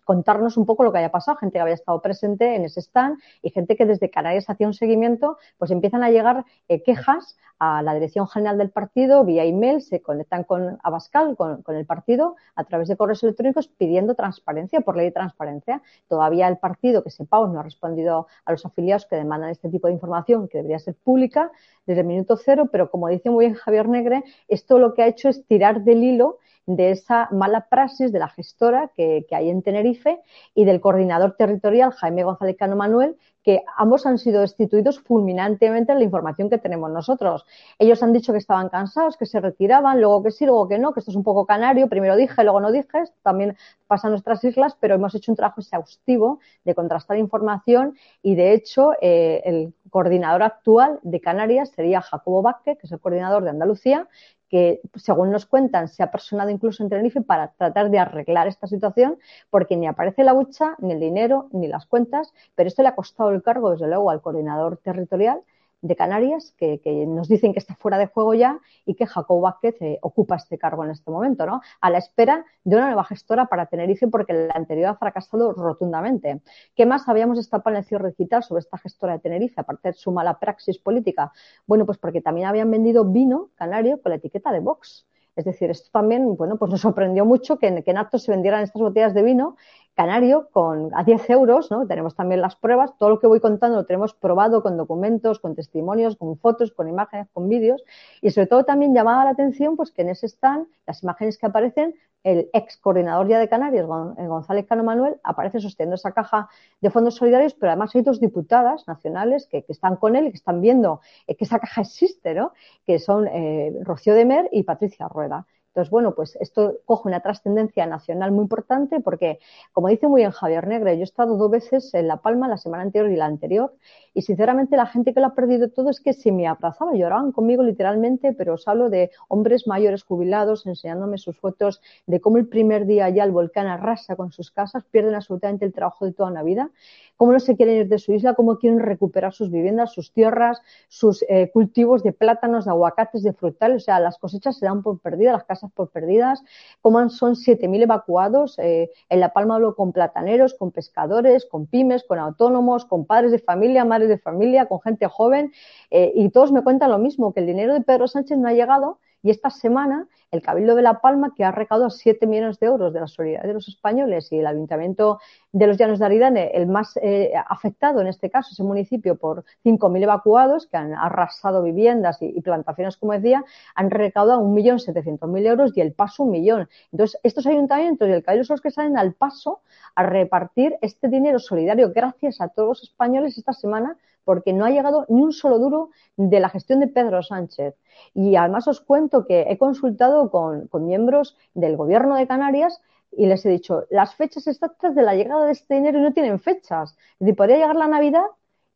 contarnos 0.04 0.56
un 0.56 0.66
poco 0.66 0.84
lo 0.84 0.92
que 0.92 0.98
haya 0.98 1.10
pasado, 1.10 1.36
gente 1.38 1.54
que 1.54 1.60
había 1.60 1.74
estado 1.74 2.00
presente 2.00 2.54
en 2.54 2.64
ese 2.64 2.80
stand 2.80 3.18
y 3.42 3.50
gente 3.50 3.76
que 3.76 3.86
desde 3.86 4.10
Canarias 4.10 4.48
hacía 4.48 4.66
un 4.66 4.74
seguimiento, 4.74 5.38
pues 5.58 5.70
empiezan 5.70 6.02
a 6.04 6.10
llegar 6.10 6.44
eh, 6.68 6.82
quejas 6.82 7.36
a 7.58 7.82
la 7.82 7.94
dirección 7.94 8.28
general 8.28 8.58
del 8.58 8.70
partido 8.70 9.24
vía 9.24 9.44
email, 9.44 9.80
se 9.80 10.02
conectan 10.02 10.44
con 10.44 10.78
Abascal, 10.82 11.36
con, 11.36 11.62
con, 11.62 11.76
el 11.76 11.86
partido, 11.86 12.36
a 12.56 12.64
través 12.64 12.88
de 12.88 12.96
correos 12.96 13.22
electrónicos 13.22 13.68
pidiendo 13.68 14.14
transparencia, 14.14 14.80
por 14.80 14.96
ley 14.96 15.06
de 15.06 15.12
transparencia. 15.12 15.80
Todavía 16.08 16.48
el 16.48 16.58
partido, 16.58 17.02
que 17.02 17.10
sepamos, 17.10 17.50
no 17.50 17.60
ha 17.60 17.62
respondido 17.62 18.26
a 18.44 18.52
los 18.52 18.66
afiliados 18.66 18.73
que 18.74 19.16
demandan 19.16 19.50
este 19.50 19.68
tipo 19.68 19.86
de 19.86 19.94
información, 19.94 20.48
que 20.48 20.58
debería 20.58 20.78
ser 20.78 20.94
pública 20.94 21.50
desde 21.86 22.02
el 22.02 22.06
minuto 22.06 22.36
cero, 22.36 22.68
pero 22.70 22.90
como 22.90 23.08
dice 23.08 23.30
muy 23.30 23.46
bien 23.46 23.54
Javier 23.54 23.88
Negre, 23.88 24.24
esto 24.48 24.78
lo 24.78 24.94
que 24.94 25.02
ha 25.02 25.06
hecho 25.06 25.28
es 25.28 25.46
tirar 25.46 25.84
del 25.84 26.02
hilo 26.02 26.38
de 26.66 26.90
esa 26.90 27.28
mala 27.30 27.68
praxis 27.68 28.10
de 28.10 28.18
la 28.18 28.28
gestora 28.28 28.90
que 28.96 29.26
hay 29.30 29.50
en 29.50 29.62
Tenerife 29.62 30.20
y 30.54 30.64
del 30.64 30.80
coordinador 30.80 31.36
territorial 31.36 31.92
Jaime 31.92 32.24
González 32.24 32.56
Cano 32.56 32.74
Manuel, 32.76 33.16
que 33.44 33.62
ambos 33.76 34.06
han 34.06 34.18
sido 34.18 34.40
destituidos 34.40 34.98
fulminantemente 35.00 35.92
en 35.92 35.98
la 35.98 36.04
información 36.04 36.48
que 36.48 36.58
tenemos 36.58 36.90
nosotros. 36.90 37.44
Ellos 37.78 38.02
han 38.02 38.12
dicho 38.12 38.32
que 38.32 38.38
estaban 38.38 38.70
cansados, 38.70 39.16
que 39.16 39.26
se 39.26 39.38
retiraban, 39.38 40.00
luego 40.00 40.22
que 40.22 40.30
sí, 40.30 40.46
luego 40.46 40.66
que 40.66 40.78
no, 40.78 40.92
que 40.94 41.00
esto 41.00 41.10
es 41.12 41.16
un 41.16 41.22
poco 41.22 41.44
canario, 41.44 41.88
primero 41.88 42.16
dije, 42.16 42.42
luego 42.42 42.60
no 42.60 42.72
dije, 42.72 43.04
también 43.22 43.56
pasa 43.86 44.08
en 44.08 44.12
nuestras 44.12 44.42
islas, 44.44 44.76
pero 44.80 44.94
hemos 44.94 45.14
hecho 45.14 45.30
un 45.30 45.36
trabajo 45.36 45.60
exhaustivo 45.60 46.40
de 46.64 46.74
contrastar 46.74 47.18
información 47.18 47.96
y 48.22 48.34
de 48.34 48.54
hecho 48.54 48.92
eh, 49.00 49.42
el 49.44 49.74
coordinador 49.90 50.42
actual 50.42 50.98
de 51.02 51.20
Canarias 51.20 51.70
sería 51.70 52.00
Jacobo 52.00 52.42
Vázquez, 52.42 52.78
que 52.78 52.86
es 52.86 52.92
el 52.92 53.00
coordinador 53.00 53.44
de 53.44 53.50
Andalucía, 53.50 54.08
que, 54.54 54.80
según 54.94 55.32
nos 55.32 55.46
cuentan, 55.46 55.88
se 55.88 56.04
ha 56.04 56.12
personado 56.12 56.48
incluso 56.48 56.84
en 56.84 56.88
Tenerife 56.88 57.22
para 57.22 57.48
tratar 57.54 57.90
de 57.90 57.98
arreglar 57.98 58.46
esta 58.46 58.68
situación, 58.68 59.18
porque 59.50 59.76
ni 59.76 59.88
aparece 59.88 60.22
la 60.22 60.32
hucha, 60.32 60.76
ni 60.78 60.92
el 60.92 61.00
dinero, 61.00 61.48
ni 61.50 61.66
las 61.66 61.86
cuentas, 61.86 62.32
pero 62.54 62.68
esto 62.68 62.82
le 62.82 62.88
ha 62.88 62.94
costado 62.94 63.30
el 63.30 63.42
cargo, 63.42 63.72
desde 63.72 63.88
luego, 63.88 64.10
al 64.10 64.22
coordinador 64.22 64.76
territorial 64.76 65.40
de 65.84 65.96
Canarias, 65.96 66.54
que, 66.56 66.80
nos 67.06 67.28
dicen 67.28 67.52
que 67.52 67.58
está 67.58 67.74
fuera 67.74 67.98
de 67.98 68.06
juego 68.06 68.32
ya 68.32 68.58
y 68.86 68.94
que 68.94 69.06
Jacob 69.06 69.42
Vázquez 69.42 69.76
eh, 69.82 69.98
ocupa 70.00 70.36
este 70.36 70.56
cargo 70.56 70.82
en 70.82 70.90
este 70.90 71.10
momento, 71.10 71.44
¿no? 71.44 71.60
A 71.82 71.90
la 71.90 71.98
espera 71.98 72.44
de 72.64 72.76
una 72.76 72.86
nueva 72.86 73.04
gestora 73.04 73.46
para 73.46 73.66
Tenerife, 73.66 74.08
porque 74.08 74.32
la 74.32 74.54
anterior 74.54 74.88
ha 74.88 74.96
fracasado 74.96 75.52
rotundamente. 75.52 76.40
¿Qué 76.74 76.86
más 76.86 77.06
habíamos 77.06 77.36
destapado 77.36 77.76
en 77.76 77.84
el 77.86 78.42
sobre 78.42 78.60
esta 78.60 78.78
gestora 78.78 79.12
de 79.12 79.18
Tenerife, 79.18 79.60
aparte 79.60 79.88
de 79.88 79.94
su 79.94 80.10
mala 80.10 80.38
praxis 80.38 80.78
política? 80.78 81.32
Bueno, 81.66 81.84
pues 81.84 81.98
porque 81.98 82.22
también 82.22 82.46
habían 82.46 82.70
vendido 82.70 83.04
vino 83.04 83.50
canario 83.54 84.00
con 84.00 84.10
la 84.10 84.16
etiqueta 84.16 84.52
de 84.52 84.60
Vox. 84.60 85.06
Es 85.36 85.44
decir, 85.44 85.68
esto 85.70 85.90
también, 85.92 86.36
bueno, 86.36 86.56
pues 86.56 86.70
nos 86.70 86.80
sorprendió 86.80 87.24
mucho 87.24 87.58
que 87.58 87.66
en, 87.66 87.82
que 87.82 87.90
en 87.90 87.98
actos 87.98 88.22
se 88.22 88.30
vendieran 88.30 88.62
estas 88.62 88.80
botellas 88.80 89.14
de 89.14 89.22
vino 89.22 89.56
canario 89.94 90.48
con, 90.52 90.90
a 90.94 91.04
10 91.04 91.30
euros, 91.30 91.70
¿no? 91.70 91.86
Tenemos 91.86 92.14
también 92.14 92.40
las 92.40 92.56
pruebas, 92.56 92.92
todo 92.98 93.10
lo 93.10 93.20
que 93.20 93.26
voy 93.26 93.40
contando 93.40 93.76
lo 93.76 93.86
tenemos 93.86 94.14
probado 94.14 94.62
con 94.62 94.76
documentos, 94.76 95.38
con 95.38 95.54
testimonios, 95.54 96.16
con 96.16 96.36
fotos, 96.36 96.72
con 96.72 96.88
imágenes, 96.88 97.28
con 97.32 97.48
vídeos 97.48 97.84
y 98.20 98.30
sobre 98.30 98.46
todo 98.48 98.64
también 98.64 98.94
llamaba 98.94 99.24
la 99.24 99.30
atención 99.30 99.76
pues 99.76 99.92
que 99.92 100.02
en 100.02 100.10
ese 100.10 100.26
stand 100.26 100.66
las 100.86 101.02
imágenes 101.02 101.38
que 101.38 101.46
aparecen 101.46 101.94
el 102.24 102.48
ex 102.54 102.78
coordinador 102.78 103.28
ya 103.28 103.38
de 103.38 103.48
Canarias, 103.48 103.84
eh, 103.84 104.26
González 104.26 104.66
Cano 104.66 104.82
Manuel, 104.82 105.16
aparece 105.22 105.60
sosteniendo 105.60 105.94
esa 105.94 106.12
caja 106.12 106.48
de 106.80 106.90
fondos 106.90 107.16
solidarios, 107.16 107.54
pero 107.54 107.70
además 107.70 107.94
hay 107.94 108.02
dos 108.02 108.18
diputadas 108.18 108.88
nacionales 108.88 109.46
que, 109.46 109.62
que 109.62 109.72
están 109.72 109.96
con 109.96 110.16
él 110.16 110.26
y 110.26 110.30
que 110.30 110.38
están 110.38 110.60
viendo 110.62 111.00
eh, 111.26 111.36
que 111.36 111.44
esa 111.44 111.58
caja 111.58 111.82
existe, 111.82 112.34
¿no? 112.34 112.52
Que 112.86 112.98
son 112.98 113.28
eh, 113.28 113.72
Rocío 113.82 114.14
Demer 114.14 114.48
y 114.52 114.62
Patricia 114.62 115.06
Rueda. 115.06 115.46
Entonces, 115.74 115.90
bueno, 115.90 116.14
pues 116.14 116.36
esto 116.40 116.78
coge 116.84 117.08
una 117.08 117.18
trascendencia 117.18 117.84
nacional 117.84 118.30
muy 118.30 118.42
importante 118.42 119.00
porque, 119.00 119.40
como 119.72 119.88
dice 119.88 120.06
muy 120.06 120.20
bien 120.20 120.30
Javier 120.30 120.68
Negre, 120.68 120.94
yo 120.94 121.00
he 121.00 121.02
estado 121.02 121.36
dos 121.36 121.50
veces 121.50 121.92
en 121.94 122.06
La 122.06 122.18
Palma 122.18 122.46
la 122.46 122.58
semana 122.58 122.84
anterior 122.84 123.10
y 123.10 123.16
la 123.16 123.26
anterior 123.26 123.74
y 124.14 124.22
sinceramente 124.22 124.76
la 124.76 124.86
gente 124.86 125.12
que 125.12 125.18
lo 125.18 125.26
ha 125.26 125.34
perdido 125.34 125.68
todo 125.70 125.90
es 125.90 126.00
que 126.00 126.12
se 126.12 126.30
me 126.30 126.46
abrazaba, 126.46 126.94
lloraban 126.94 127.32
conmigo 127.32 127.64
literalmente, 127.64 128.32
pero 128.32 128.54
os 128.54 128.68
hablo 128.68 128.88
de 128.88 129.10
hombres 129.26 129.66
mayores 129.66 130.04
jubilados 130.04 130.64
enseñándome 130.64 131.18
sus 131.18 131.36
fotos 131.36 131.82
de 132.06 132.20
cómo 132.20 132.38
el 132.38 132.46
primer 132.46 132.86
día 132.86 133.08
ya 133.08 133.24
el 133.24 133.32
volcán 133.32 133.66
arrasa 133.66 134.14
con 134.14 134.30
sus 134.30 134.52
casas, 134.52 134.84
pierden 134.84 135.16
absolutamente 135.16 135.64
el 135.64 135.72
trabajo 135.72 136.04
de 136.04 136.12
toda 136.12 136.30
una 136.30 136.44
vida, 136.44 136.70
cómo 137.16 137.32
no 137.32 137.40
se 137.40 137.56
quieren 137.56 137.76
ir 137.78 137.88
de 137.88 137.98
su 137.98 138.12
isla, 138.12 138.34
cómo 138.34 138.58
quieren 138.58 138.78
recuperar 138.78 139.32
sus 139.32 139.50
viviendas, 139.50 139.92
sus 139.92 140.12
tierras, 140.12 140.60
sus 140.88 141.24
eh, 141.28 141.50
cultivos 141.52 142.04
de 142.04 142.12
plátanos, 142.12 142.64
de 142.64 142.70
aguacates, 142.70 143.24
de 143.24 143.32
frutales, 143.32 143.82
o 143.82 143.84
sea, 143.84 143.98
las 143.98 144.18
cosechas 144.18 144.56
se 144.56 144.66
dan 144.66 144.82
por 144.82 145.00
perdidas, 145.00 145.34
las 145.34 145.44
casas 145.44 145.63
por 145.72 145.90
perdidas, 145.90 146.42
cómo 146.80 147.08
son 147.10 147.34
7.000 147.34 147.82
evacuados, 147.82 148.58
eh, 148.58 148.90
en 149.08 149.20
La 149.20 149.32
Palma 149.32 149.56
hablo 149.56 149.74
con 149.74 149.92
plataneros, 149.92 150.54
con 150.54 150.70
pescadores, 150.70 151.46
con 151.46 151.66
pymes, 151.66 152.04
con 152.04 152.18
autónomos, 152.18 152.84
con 152.84 153.06
padres 153.06 153.30
de 153.30 153.38
familia, 153.38 153.84
madres 153.84 154.08
de 154.08 154.18
familia, 154.18 154.66
con 154.66 154.80
gente 154.80 155.06
joven, 155.06 155.52
eh, 155.90 156.12
y 156.14 156.28
todos 156.30 156.52
me 156.52 156.62
cuentan 156.62 156.90
lo 156.90 156.98
mismo, 156.98 157.32
que 157.32 157.40
el 157.40 157.46
dinero 157.46 157.74
de 157.74 157.80
Pedro 157.80 158.08
Sánchez 158.08 158.38
no 158.38 158.48
ha 158.48 158.52
llegado 158.52 158.98
Y 159.24 159.30
esta 159.30 159.48
semana 159.48 160.06
el 160.30 160.42
Cabildo 160.42 160.74
de 160.74 160.82
La 160.82 161.00
Palma, 161.00 161.32
que 161.34 161.44
ha 161.44 161.50
recaudado 161.50 161.88
7 161.88 162.26
millones 162.26 162.58
de 162.58 162.66
euros 162.66 162.92
de 162.92 163.00
la 163.00 163.06
solidaridad 163.06 163.48
de 163.48 163.54
los 163.54 163.68
españoles 163.68 164.30
y 164.32 164.38
el 164.38 164.46
Ayuntamiento 164.46 165.18
de 165.52 165.66
los 165.66 165.78
Llanos 165.78 165.98
de 165.98 166.04
Aridane, 166.04 166.50
el 166.52 166.66
más 166.66 166.98
eh, 167.00 167.32
afectado 167.48 168.00
en 168.02 168.08
este 168.08 168.28
caso, 168.28 168.50
ese 168.52 168.62
municipio, 168.62 169.16
por 169.16 169.44
5.000 169.64 170.02
evacuados 170.02 170.66
que 170.66 170.76
han 170.76 170.92
arrasado 170.92 171.62
viviendas 171.62 172.20
y, 172.20 172.26
y 172.36 172.40
plantaciones, 172.42 172.98
como 172.98 173.12
decía, 173.14 173.44
han 173.74 173.90
recaudado 173.90 174.42
1.700.000 174.42 175.46
euros 175.46 175.72
y 175.74 175.80
el 175.80 175.94
paso 175.94 176.24
un 176.24 176.32
millón. 176.32 176.68
Entonces, 176.92 177.18
estos 177.22 177.46
ayuntamientos 177.46 178.06
y 178.06 178.12
el 178.12 178.22
Cabildo 178.22 178.44
son 178.44 178.54
los 178.54 178.60
que 178.60 178.70
salen 178.70 178.98
al 178.98 179.14
paso 179.14 179.60
a 179.94 180.02
repartir 180.02 180.76
este 180.82 181.08
dinero 181.08 181.38
solidario 181.38 181.92
gracias 181.94 182.42
a 182.42 182.48
todos 182.48 182.68
los 182.68 182.82
españoles 182.82 183.38
esta 183.38 183.54
semana 183.54 183.96
porque 184.24 184.52
no 184.52 184.64
ha 184.64 184.70
llegado 184.70 185.06
ni 185.08 185.22
un 185.22 185.32
solo 185.32 185.58
duro 185.58 185.90
de 186.16 186.40
la 186.40 186.48
gestión 186.48 186.80
de 186.80 186.88
Pedro 186.88 187.22
Sánchez. 187.22 187.74
Y 188.14 188.36
además 188.36 188.66
os 188.68 188.80
cuento 188.80 189.24
que 189.26 189.46
he 189.48 189.58
consultado 189.58 190.30
con, 190.30 190.68
miembros 190.84 191.36
del 191.54 191.76
gobierno 191.76 192.16
de 192.16 192.26
Canarias 192.26 192.80
y 193.12 193.26
les 193.26 193.44
he 193.46 193.50
dicho, 193.50 193.84
las 193.90 194.14
fechas 194.16 194.46
exactas 194.46 194.94
de 194.94 195.02
la 195.02 195.14
llegada 195.14 195.46
de 195.46 195.52
este 195.52 195.74
dinero 195.74 196.00
no 196.00 196.12
tienen 196.12 196.40
fechas. 196.40 196.92
Es 196.92 197.18
decir, 197.20 197.36
podría 197.36 197.58
llegar 197.58 197.76
la 197.76 197.88
Navidad 197.88 198.26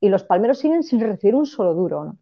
y 0.00 0.08
los 0.08 0.24
palmeros 0.24 0.58
siguen 0.58 0.82
sin 0.82 1.00
recibir 1.00 1.34
un 1.34 1.46
solo 1.46 1.74
duro. 1.74 2.04
¿no? 2.04 2.16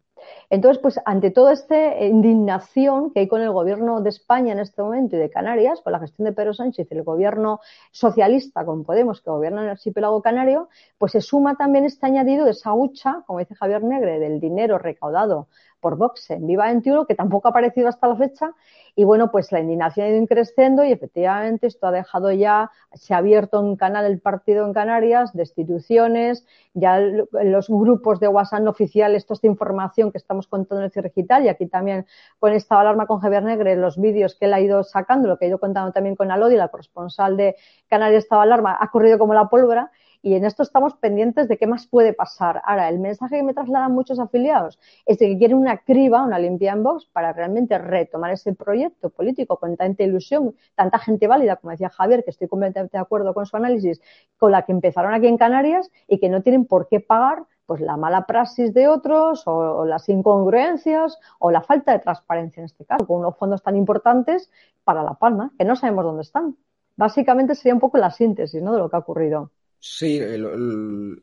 Entonces, 0.49 0.81
pues 0.81 0.99
ante 1.05 1.31
toda 1.31 1.53
esta 1.53 1.99
indignación 2.03 3.11
que 3.11 3.21
hay 3.21 3.27
con 3.27 3.41
el 3.41 3.51
gobierno 3.51 4.01
de 4.01 4.09
España 4.09 4.53
en 4.53 4.59
este 4.59 4.81
momento 4.81 5.15
y 5.15 5.19
de 5.19 5.29
Canarias, 5.29 5.81
con 5.81 5.93
la 5.93 5.99
gestión 5.99 6.25
de 6.25 6.33
Pedro 6.33 6.53
Sánchez 6.53 6.87
y 6.89 6.93
el 6.95 7.03
gobierno 7.03 7.59
socialista 7.91 8.65
con 8.65 8.83
Podemos 8.83 9.21
que 9.21 9.29
gobierna 9.29 9.63
el 9.63 9.69
archipiélago 9.69 10.21
canario, 10.21 10.69
pues 10.97 11.11
se 11.11 11.21
suma 11.21 11.55
también 11.55 11.85
este 11.85 12.05
añadido 12.05 12.45
de 12.45 12.51
esa 12.51 12.73
hucha, 12.73 13.23
como 13.25 13.39
dice 13.39 13.55
Javier 13.55 13.83
Negre, 13.83 14.19
del 14.19 14.39
dinero 14.39 14.77
recaudado 14.77 15.47
por 15.79 15.97
Vox 15.97 16.29
en 16.31 16.47
Viva 16.47 16.65
21, 16.65 17.05
que 17.05 17.15
tampoco 17.15 17.47
ha 17.47 17.51
aparecido 17.51 17.87
hasta 17.87 18.07
la 18.07 18.15
fecha. 18.15 18.51
Y 18.95 19.03
bueno, 19.03 19.31
pues 19.31 19.51
la 19.51 19.59
indignación 19.59 20.07
ha 20.07 20.09
ido 20.09 20.25
creciendo 20.25 20.83
y 20.83 20.91
efectivamente 20.91 21.67
esto 21.67 21.87
ha 21.87 21.91
dejado 21.91 22.31
ya, 22.31 22.71
se 22.93 23.13
ha 23.13 23.17
abierto 23.17 23.59
un 23.59 23.75
canal 23.75 24.05
el 24.05 24.19
partido 24.19 24.65
en 24.65 24.73
Canarias, 24.73 25.33
destituciones, 25.33 26.45
ya 26.73 26.99
los 26.99 27.69
grupos 27.69 28.19
de 28.19 28.27
WhatsApp 28.27 28.67
oficiales, 28.67 29.25
toda 29.25 29.35
esta 29.35 29.47
información 29.47 30.11
que 30.11 30.17
estamos 30.17 30.47
contando 30.47 30.81
en 30.81 30.85
el 30.85 30.91
cierre 30.91 31.09
digital 31.09 31.45
y 31.45 31.49
aquí 31.49 31.67
también 31.67 32.07
con 32.39 32.53
esta 32.53 32.79
alarma 32.79 33.05
con 33.05 33.19
Javier 33.19 33.43
Negre, 33.43 33.75
los 33.75 33.99
vídeos 33.99 34.35
que 34.35 34.45
él 34.45 34.53
ha 34.53 34.59
ido 34.59 34.83
sacando, 34.83 35.27
lo 35.27 35.37
que 35.37 35.45
ha 35.45 35.47
ido 35.47 35.59
contando 35.59 35.91
también 35.91 36.15
con 36.15 36.31
Alodi, 36.31 36.55
la 36.55 36.69
corresponsal 36.69 37.37
de 37.37 37.55
Canarias 37.87 38.23
Estado 38.23 38.41
Alarma, 38.41 38.77
ha 38.79 38.89
corrido 38.89 39.19
como 39.19 39.33
la 39.33 39.47
pólvora 39.47 39.91
y 40.21 40.35
en 40.35 40.45
esto 40.45 40.63
estamos 40.63 40.95
pendientes 40.95 41.47
de 41.47 41.57
qué 41.57 41.67
más 41.67 41.87
puede 41.87 42.13
pasar. 42.13 42.61
Ahora, 42.65 42.89
el 42.89 42.99
mensaje 42.99 43.37
que 43.37 43.43
me 43.43 43.53
trasladan 43.53 43.91
muchos 43.91 44.19
afiliados 44.19 44.79
es 45.05 45.19
de 45.19 45.27
que 45.27 45.37
quieren 45.37 45.57
una 45.57 45.77
criba, 45.77 46.23
una 46.23 46.39
limpia 46.39 46.73
en 46.73 46.83
Vox, 46.83 47.05
para 47.05 47.33
realmente 47.33 47.77
retomar 47.77 48.31
ese 48.31 48.53
proyecto 48.53 49.09
político 49.09 49.57
con 49.57 49.77
tanta 49.77 50.03
ilusión, 50.03 50.55
tanta 50.75 50.99
gente 50.99 51.27
válida, 51.27 51.57
como 51.57 51.71
decía 51.71 51.89
Javier, 51.89 52.23
que 52.23 52.31
estoy 52.31 52.47
completamente 52.47 52.97
de 52.97 53.01
acuerdo 53.01 53.33
con 53.33 53.45
su 53.45 53.55
análisis, 53.57 54.01
con 54.37 54.51
la 54.51 54.63
que 54.63 54.71
empezaron 54.71 55.13
aquí 55.13 55.27
en 55.27 55.37
Canarias 55.37 55.89
y 56.07 56.19
que 56.19 56.29
no 56.29 56.41
tienen 56.41 56.65
por 56.65 56.87
qué 56.87 56.99
pagar 56.99 57.43
pues 57.67 57.81
la 57.81 57.97
mala 57.97 58.25
praxis 58.25 58.73
de 58.73 58.87
otros 58.87 59.43
o, 59.45 59.85
las 59.85 60.07
incongruencias 60.09 61.19
o 61.37 61.51
la 61.51 61.61
falta 61.61 61.91
de 61.91 61.99
transparencia 61.99 62.61
en 62.61 62.65
este 62.65 62.85
caso, 62.85 63.05
con 63.05 63.19
unos 63.19 63.37
fondos 63.37 63.61
tan 63.61 63.75
importantes 63.75 64.49
para 64.83 65.03
La 65.03 65.15
Palma, 65.15 65.51
que 65.57 65.65
no 65.65 65.75
sabemos 65.75 66.05
dónde 66.05 66.21
están. 66.21 66.55
Básicamente 66.95 67.53
sería 67.55 67.73
un 67.73 67.81
poco 67.81 67.97
la 67.97 68.09
síntesis 68.09 68.63
¿no? 68.63 68.71
de 68.71 68.79
lo 68.79 68.89
que 68.89 68.95
ha 68.95 68.99
ocurrido. 68.99 69.51
Sí, 69.79 70.19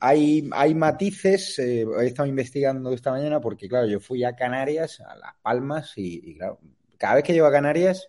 hay, 0.00 0.48
hay 0.52 0.74
matices. 0.74 1.58
Eh, 1.58 1.84
he 2.00 2.06
estado 2.06 2.28
investigando 2.28 2.92
esta 2.92 3.10
mañana 3.10 3.40
porque, 3.40 3.68
claro, 3.68 3.86
yo 3.86 4.00
fui 4.00 4.24
a 4.24 4.34
Canarias, 4.36 5.00
a 5.00 5.16
Las 5.16 5.34
Palmas, 5.42 5.92
y, 5.96 6.36
claro, 6.36 6.60
cada 6.98 7.16
vez 7.16 7.24
que 7.24 7.32
llego 7.32 7.46
a 7.46 7.52
Canarias, 7.52 8.08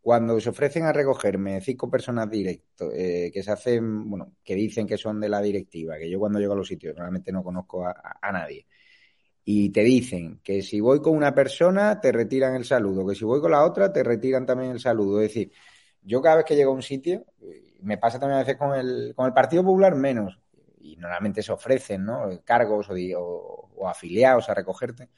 cuando 0.00 0.40
se 0.40 0.50
ofrecen 0.50 0.84
a 0.84 0.92
recogerme 0.92 1.60
cinco 1.60 1.90
personas 1.90 2.30
directo, 2.30 2.90
eh, 2.92 3.30
que 3.32 3.42
se 3.42 3.50
hacen, 3.52 4.08
bueno, 4.10 4.34
que 4.44 4.54
dicen 4.54 4.86
que 4.86 4.96
son 4.98 5.20
de 5.20 5.28
la 5.28 5.40
directiva, 5.42 5.98
que 5.98 6.10
yo 6.10 6.18
cuando 6.18 6.38
llego 6.40 6.52
a 6.54 6.56
los 6.56 6.68
sitios 6.68 6.96
realmente 6.96 7.32
no 7.32 7.42
conozco 7.44 7.86
a, 7.86 7.94
a 8.20 8.32
nadie, 8.32 8.66
y 9.44 9.70
te 9.70 9.82
dicen 9.82 10.40
que 10.42 10.62
si 10.62 10.80
voy 10.80 11.00
con 11.00 11.16
una 11.16 11.34
persona 11.34 12.00
te 12.00 12.12
retiran 12.12 12.54
el 12.56 12.64
saludo, 12.64 13.06
que 13.06 13.14
si 13.14 13.24
voy 13.24 13.40
con 13.40 13.52
la 13.52 13.64
otra 13.64 13.92
te 13.92 14.02
retiran 14.02 14.44
también 14.46 14.72
el 14.72 14.80
saludo. 14.80 15.20
Es 15.22 15.28
decir, 15.28 15.52
yo 16.06 16.22
cada 16.22 16.36
vez 16.36 16.44
que 16.44 16.54
llego 16.54 16.70
a 16.70 16.74
un 16.74 16.82
sitio, 16.82 17.26
me 17.82 17.98
pasa 17.98 18.18
también 18.18 18.36
a 18.36 18.42
veces 18.42 18.56
con 18.56 18.74
el, 18.74 19.12
con 19.14 19.26
el 19.26 19.32
Partido 19.32 19.64
Popular 19.64 19.94
menos, 19.96 20.38
y 20.80 20.96
normalmente 20.96 21.42
se 21.42 21.52
ofrecen 21.52 22.04
¿no? 22.04 22.28
cargos 22.44 22.88
o, 22.90 23.88
afiliados 23.88 24.48
a 24.48 24.54
recogerte, 24.54 25.08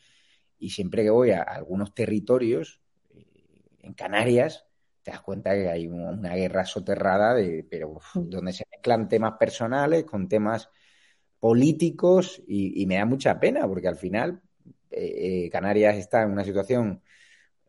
y 0.59 0.71
siempre 0.71 1.03
que 1.03 1.11
voy 1.11 1.31
a, 1.31 1.43
algunos 1.43 1.95
territorios, 1.95 2.81
eh, 3.11 3.27
en 3.81 3.93
Canarias, 3.93 4.67
te 5.03 5.11
das 5.11 5.21
cuenta 5.21 5.53
que 5.55 5.69
hay 5.69 5.87
una 5.87 6.35
guerra 6.35 6.65
soterrada, 6.65 7.35
de, 7.35 7.67
pero 7.69 8.01
donde 8.15 8.53
se 8.53 8.65
mezclan 8.71 9.09
temas 9.09 9.35
personales 9.39 10.05
con 10.05 10.27
temas 10.27 10.71
políticos 11.39 12.43
y, 12.47 12.85
me 12.87 12.97
da 12.97 13.05
mucha 13.05 13.39
pena 13.39 13.69
porque 13.69 13.89
al 13.89 13.97
final 13.97 14.43
eh, 14.91 15.45
eh, 15.45 15.51
Canarias 15.51 15.97
está 15.97 16.23
en 16.23 16.33
una 16.33 16.45
situación 16.45 17.03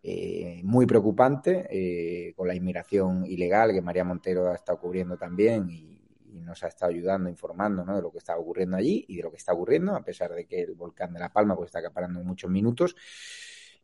eh, 0.01 0.61
muy 0.63 0.85
preocupante 0.85 1.67
eh, 1.69 2.33
con 2.33 2.47
la 2.47 2.55
inmigración 2.55 3.25
ilegal 3.25 3.73
que 3.73 3.81
María 3.81 4.05
Montero 4.05 4.49
ha 4.49 4.55
estado 4.55 4.79
cubriendo 4.79 5.17
también 5.17 5.69
y, 5.69 5.95
nos 6.31 6.63
ha 6.63 6.67
estado 6.67 6.91
ayudando, 6.91 7.29
informando 7.29 7.83
de 7.83 8.01
lo 8.01 8.11
que 8.11 8.17
está 8.17 8.35
ocurriendo 8.35 8.75
allí 8.75 9.05
y 9.07 9.17
de 9.17 9.23
lo 9.23 9.29
que 9.29 9.37
está 9.37 9.53
ocurriendo, 9.53 9.95
a 9.95 10.03
pesar 10.03 10.31
de 10.31 10.45
que 10.45 10.61
el 10.61 10.73
volcán 10.73 11.13
de 11.13 11.19
La 11.19 11.31
Palma 11.31 11.55
pues, 11.55 11.67
está 11.67 11.79
acaparando 11.79 12.23
muchos 12.23 12.49
minutos. 12.49 12.95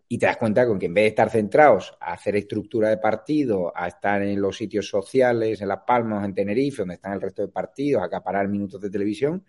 Y 0.08 0.18
te 0.18 0.26
das 0.26 0.38
cuenta 0.38 0.66
con 0.66 0.80
que 0.80 0.88
en 0.88 0.94
vez 0.94 1.04
de 1.04 1.08
estar 1.10 1.30
centrados 1.30 1.96
a 2.00 2.14
hacer 2.14 2.36
estructura 2.36 2.90
de 2.90 2.98
partido, 2.98 3.72
a 3.76 3.88
estar 3.88 4.22
en 4.24 4.42
los 4.42 4.58
sitios 4.58 4.88
sociales, 4.88 5.62
en 5.62 5.68
Las 5.68 5.82
Palmas, 5.86 6.26
en 6.26 6.34
Tenerife, 6.34 6.82
donde 6.82 6.96
están 6.96 7.14
el 7.14 7.22
resto 7.22 7.44
de 7.44 7.50
partidos, 7.50 8.02
a 8.02 8.06
acaparar 8.06 8.48
minutos 8.48 8.82
de 8.82 8.90
televisión, 8.90 9.44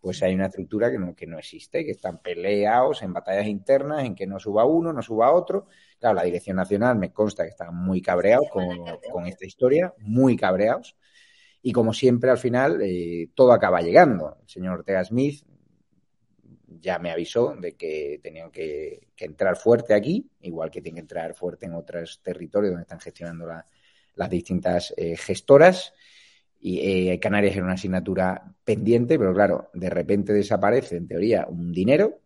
pues 0.00 0.22
hay 0.22 0.34
una 0.34 0.46
estructura 0.46 0.90
que 0.90 0.98
no, 0.98 1.14
que 1.14 1.26
no 1.26 1.38
existe, 1.38 1.84
que 1.84 1.90
están 1.90 2.18
peleados 2.22 3.02
en 3.02 3.12
batallas 3.12 3.46
internas, 3.46 4.04
en 4.04 4.14
que 4.14 4.26
no 4.26 4.38
suba 4.38 4.64
uno, 4.64 4.92
no 4.92 5.02
suba 5.02 5.32
otro. 5.32 5.66
Claro, 5.98 6.14
la 6.14 6.22
Dirección 6.22 6.56
Nacional 6.56 6.96
me 6.96 7.12
consta 7.12 7.44
que 7.44 7.50
están 7.50 7.74
muy 7.74 8.00
cabreados 8.00 8.48
con, 8.50 9.26
esta 9.26 9.44
historia, 9.44 9.92
muy 9.98 10.36
cabreados. 10.36 10.96
Y 11.62 11.72
como 11.72 11.92
siempre, 11.92 12.30
al 12.30 12.38
final, 12.38 12.80
eh, 12.82 13.28
todo 13.34 13.52
acaba 13.52 13.82
llegando. 13.82 14.38
El 14.40 14.48
señor 14.48 14.78
Ortega 14.78 15.04
Smith 15.04 15.44
ya 16.80 16.98
me 16.98 17.10
avisó 17.10 17.54
de 17.56 17.72
que 17.72 18.20
tenían 18.22 18.50
que, 18.50 19.08
entrar 19.18 19.56
fuerte 19.56 19.92
aquí, 19.92 20.30
igual 20.40 20.70
que 20.70 20.80
tienen 20.80 20.96
que 20.96 21.00
entrar 21.00 21.34
fuerte 21.34 21.66
en 21.66 21.74
otros 21.74 22.20
territorios 22.22 22.70
donde 22.72 22.84
están 22.84 23.00
gestionando 23.00 23.46
las 24.14 24.30
distintas 24.30 24.94
eh, 24.96 25.14
gestoras 25.16 25.92
y 26.60 27.10
eh, 27.10 27.20
Canarias 27.20 27.56
era 27.56 27.64
una 27.64 27.74
asignatura 27.74 28.54
pendiente, 28.64 29.18
pero 29.18 29.32
claro, 29.34 29.70
de 29.74 29.90
repente 29.90 30.32
desaparece 30.32 30.96
en 30.96 31.08
teoría 31.08 31.46
un 31.48 31.72
dinero. 31.72 32.20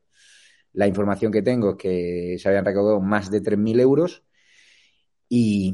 La 0.72 0.86
información 0.88 1.32
que 1.32 1.42
tengo 1.42 1.72
es 1.72 1.76
que 1.76 2.36
se 2.38 2.48
habían 2.48 2.64
recaudado 2.64 3.00
más 3.00 3.30
de 3.30 3.40
3.000 3.42 3.80
euros 3.80 4.24
y, 5.28 5.72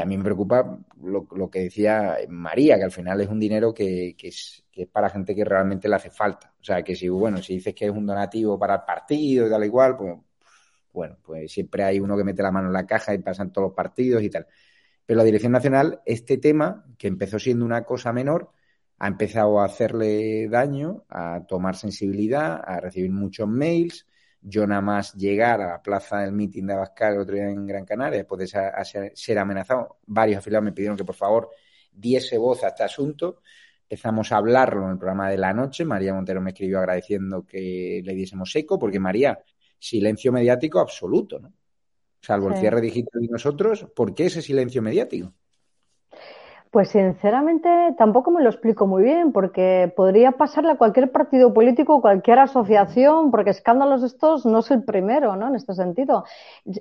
a 0.00 0.04
mí 0.04 0.16
me 0.16 0.24
preocupa 0.24 0.78
lo, 1.02 1.50
que 1.50 1.60
decía 1.60 2.16
María, 2.28 2.76
que 2.78 2.84
al 2.84 2.90
final 2.92 3.20
es 3.20 3.28
un 3.28 3.38
dinero 3.38 3.74
que, 3.74 4.16
es, 4.22 4.64
para 4.92 5.10
gente 5.10 5.34
que 5.34 5.44
realmente 5.44 5.88
le 5.88 5.96
hace 5.96 6.10
falta. 6.10 6.54
O 6.60 6.64
sea, 6.64 6.82
que 6.82 6.96
si, 6.96 7.08
bueno, 7.08 7.38
si 7.42 7.54
dices 7.54 7.74
que 7.74 7.86
es 7.86 7.90
un 7.92 8.06
donativo 8.06 8.58
para 8.58 8.76
el 8.76 8.82
partido 8.82 9.46
y 9.46 9.50
tal 9.50 9.64
igual, 9.64 9.96
pues, 9.96 10.16
bueno, 10.92 11.18
pues 11.22 11.52
siempre 11.52 11.84
hay 11.84 12.00
uno 12.00 12.16
que 12.16 12.24
mete 12.24 12.42
la 12.42 12.52
mano 12.52 12.68
en 12.68 12.72
la 12.74 12.86
caja 12.86 13.14
y 13.14 13.18
pasan 13.18 13.52
todos 13.52 13.68
los 13.68 13.74
partidos 13.74 14.22
y 14.22 14.30
tal. 14.30 14.46
Pero 15.04 15.18
la 15.18 15.24
Dirección 15.24 15.52
Nacional, 15.52 16.00
este 16.06 16.38
tema, 16.38 16.84
que 16.96 17.08
empezó 17.08 17.38
siendo 17.38 17.64
una 17.64 17.84
cosa 17.84 18.12
menor, 18.12 18.52
ha 18.98 19.08
empezado 19.08 19.60
a 19.60 19.64
hacerle 19.64 20.48
daño, 20.48 21.04
a 21.08 21.44
tomar 21.48 21.74
sensibilidad, 21.74 22.60
a 22.64 22.80
recibir 22.80 23.10
muchos 23.10 23.48
mails. 23.48 24.06
Yo 24.40 24.66
nada 24.66 24.80
más 24.80 25.14
llegar 25.14 25.60
a 25.60 25.68
la 25.68 25.82
plaza 25.82 26.20
del 26.20 26.32
meeting 26.32 26.66
de 26.66 26.74
Abascal 26.74 27.14
el 27.14 27.20
otro 27.20 27.34
día 27.34 27.48
en 27.48 27.66
Gran 27.66 27.84
Canaria, 27.84 28.18
después 28.18 28.38
de 28.40 29.10
ser 29.14 29.38
amenazado, 29.38 29.98
varios 30.06 30.38
afiliados 30.38 30.64
me 30.64 30.72
pidieron 30.72 30.96
que 30.96 31.04
por 31.04 31.14
favor 31.14 31.50
diese 31.92 32.38
voz 32.38 32.62
a 32.64 32.68
este 32.68 32.84
asunto. 32.84 33.42
Empezamos 33.82 34.32
a 34.32 34.36
hablarlo 34.36 34.84
en 34.84 34.92
el 34.92 34.98
programa 34.98 35.30
de 35.30 35.36
la 35.36 35.52
noche. 35.52 35.84
María 35.84 36.14
Montero 36.14 36.40
me 36.40 36.50
escribió 36.50 36.78
agradeciendo 36.78 37.44
que 37.44 38.02
le 38.04 38.14
diésemos 38.14 38.54
eco, 38.56 38.78
porque 38.78 38.98
María, 38.98 39.38
silencio 39.78 40.32
mediático 40.32 40.80
absoluto, 40.80 41.38
¿no? 41.40 41.52
Salvo 42.22 42.48
el 42.48 42.56
cierre 42.56 42.80
digital 42.80 43.22
y 43.24 43.28
nosotros, 43.28 43.86
¿por 43.94 44.14
qué 44.14 44.26
ese 44.26 44.42
silencio 44.42 44.80
mediático? 44.82 45.34
Pues 46.72 46.88
sinceramente 46.88 47.68
tampoco 47.98 48.30
me 48.30 48.42
lo 48.42 48.48
explico 48.48 48.86
muy 48.86 49.02
bien, 49.02 49.30
porque 49.32 49.92
podría 49.94 50.32
pasarle 50.32 50.70
a 50.72 50.78
cualquier 50.78 51.12
partido 51.12 51.52
político, 51.52 52.00
cualquier 52.00 52.38
asociación, 52.38 53.30
porque 53.30 53.50
escándalos 53.50 54.02
estos 54.02 54.46
no 54.46 54.60
es 54.60 54.70
el 54.70 54.82
primero, 54.82 55.36
¿no? 55.36 55.48
En 55.48 55.54
este 55.54 55.74
sentido. 55.74 56.24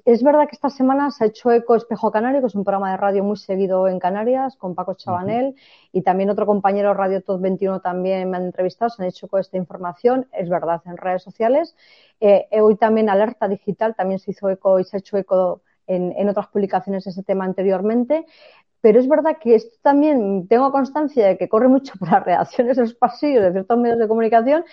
Es 0.05 0.23
verdad 0.23 0.47
que 0.47 0.55
esta 0.55 0.69
semana 0.69 1.11
se 1.11 1.25
ha 1.25 1.27
hecho 1.27 1.51
eco 1.51 1.75
Espejo 1.75 2.09
Canario, 2.09 2.39
que 2.39 2.47
es 2.47 2.55
un 2.55 2.63
programa 2.63 2.91
de 2.91 2.95
radio 2.95 3.25
muy 3.25 3.35
seguido 3.35 3.89
en 3.89 3.99
Canarias, 3.99 4.55
con 4.55 4.75
Paco 4.75 4.93
Chabanel, 4.93 5.55
y 5.91 6.03
también 6.03 6.29
otro 6.29 6.45
compañero 6.45 6.93
Radio 6.93 7.21
Top 7.21 7.41
21 7.41 7.81
también 7.81 8.29
me 8.29 8.37
han 8.37 8.45
entrevistado, 8.45 8.91
se 8.91 9.03
han 9.03 9.09
hecho 9.09 9.25
eco 9.25 9.35
de 9.35 9.41
esta 9.41 9.57
información, 9.57 10.25
es 10.31 10.47
verdad, 10.47 10.81
en 10.85 10.95
redes 10.95 11.21
sociales. 11.21 11.75
Eh, 12.21 12.47
hoy 12.61 12.77
también 12.77 13.09
Alerta 13.09 13.49
Digital 13.49 13.93
también 13.93 14.19
se 14.19 14.31
hizo 14.31 14.49
eco 14.49 14.79
y 14.79 14.85
se 14.85 14.95
ha 14.95 14.99
hecho 14.99 15.17
eco 15.17 15.63
en, 15.87 16.13
en 16.15 16.29
otras 16.29 16.47
publicaciones 16.47 17.05
ese 17.07 17.23
tema 17.23 17.43
anteriormente. 17.43 18.25
Pero 18.81 18.99
es 18.99 19.07
verdad 19.07 19.37
que 19.39 19.55
esto 19.55 19.77
también 19.81 20.47
tengo 20.47 20.71
constancia 20.71 21.27
de 21.27 21.37
que 21.37 21.49
corre 21.49 21.67
mucho 21.67 21.93
por 21.99 22.11
las 22.11 22.23
reacciones 22.25 22.77
en 22.77 22.85
los 22.85 22.95
pasillos 22.95 23.43
de 23.43 23.51
ciertos 23.51 23.77
medios 23.77 23.99
de 23.99 24.07
comunicación, 24.07 24.65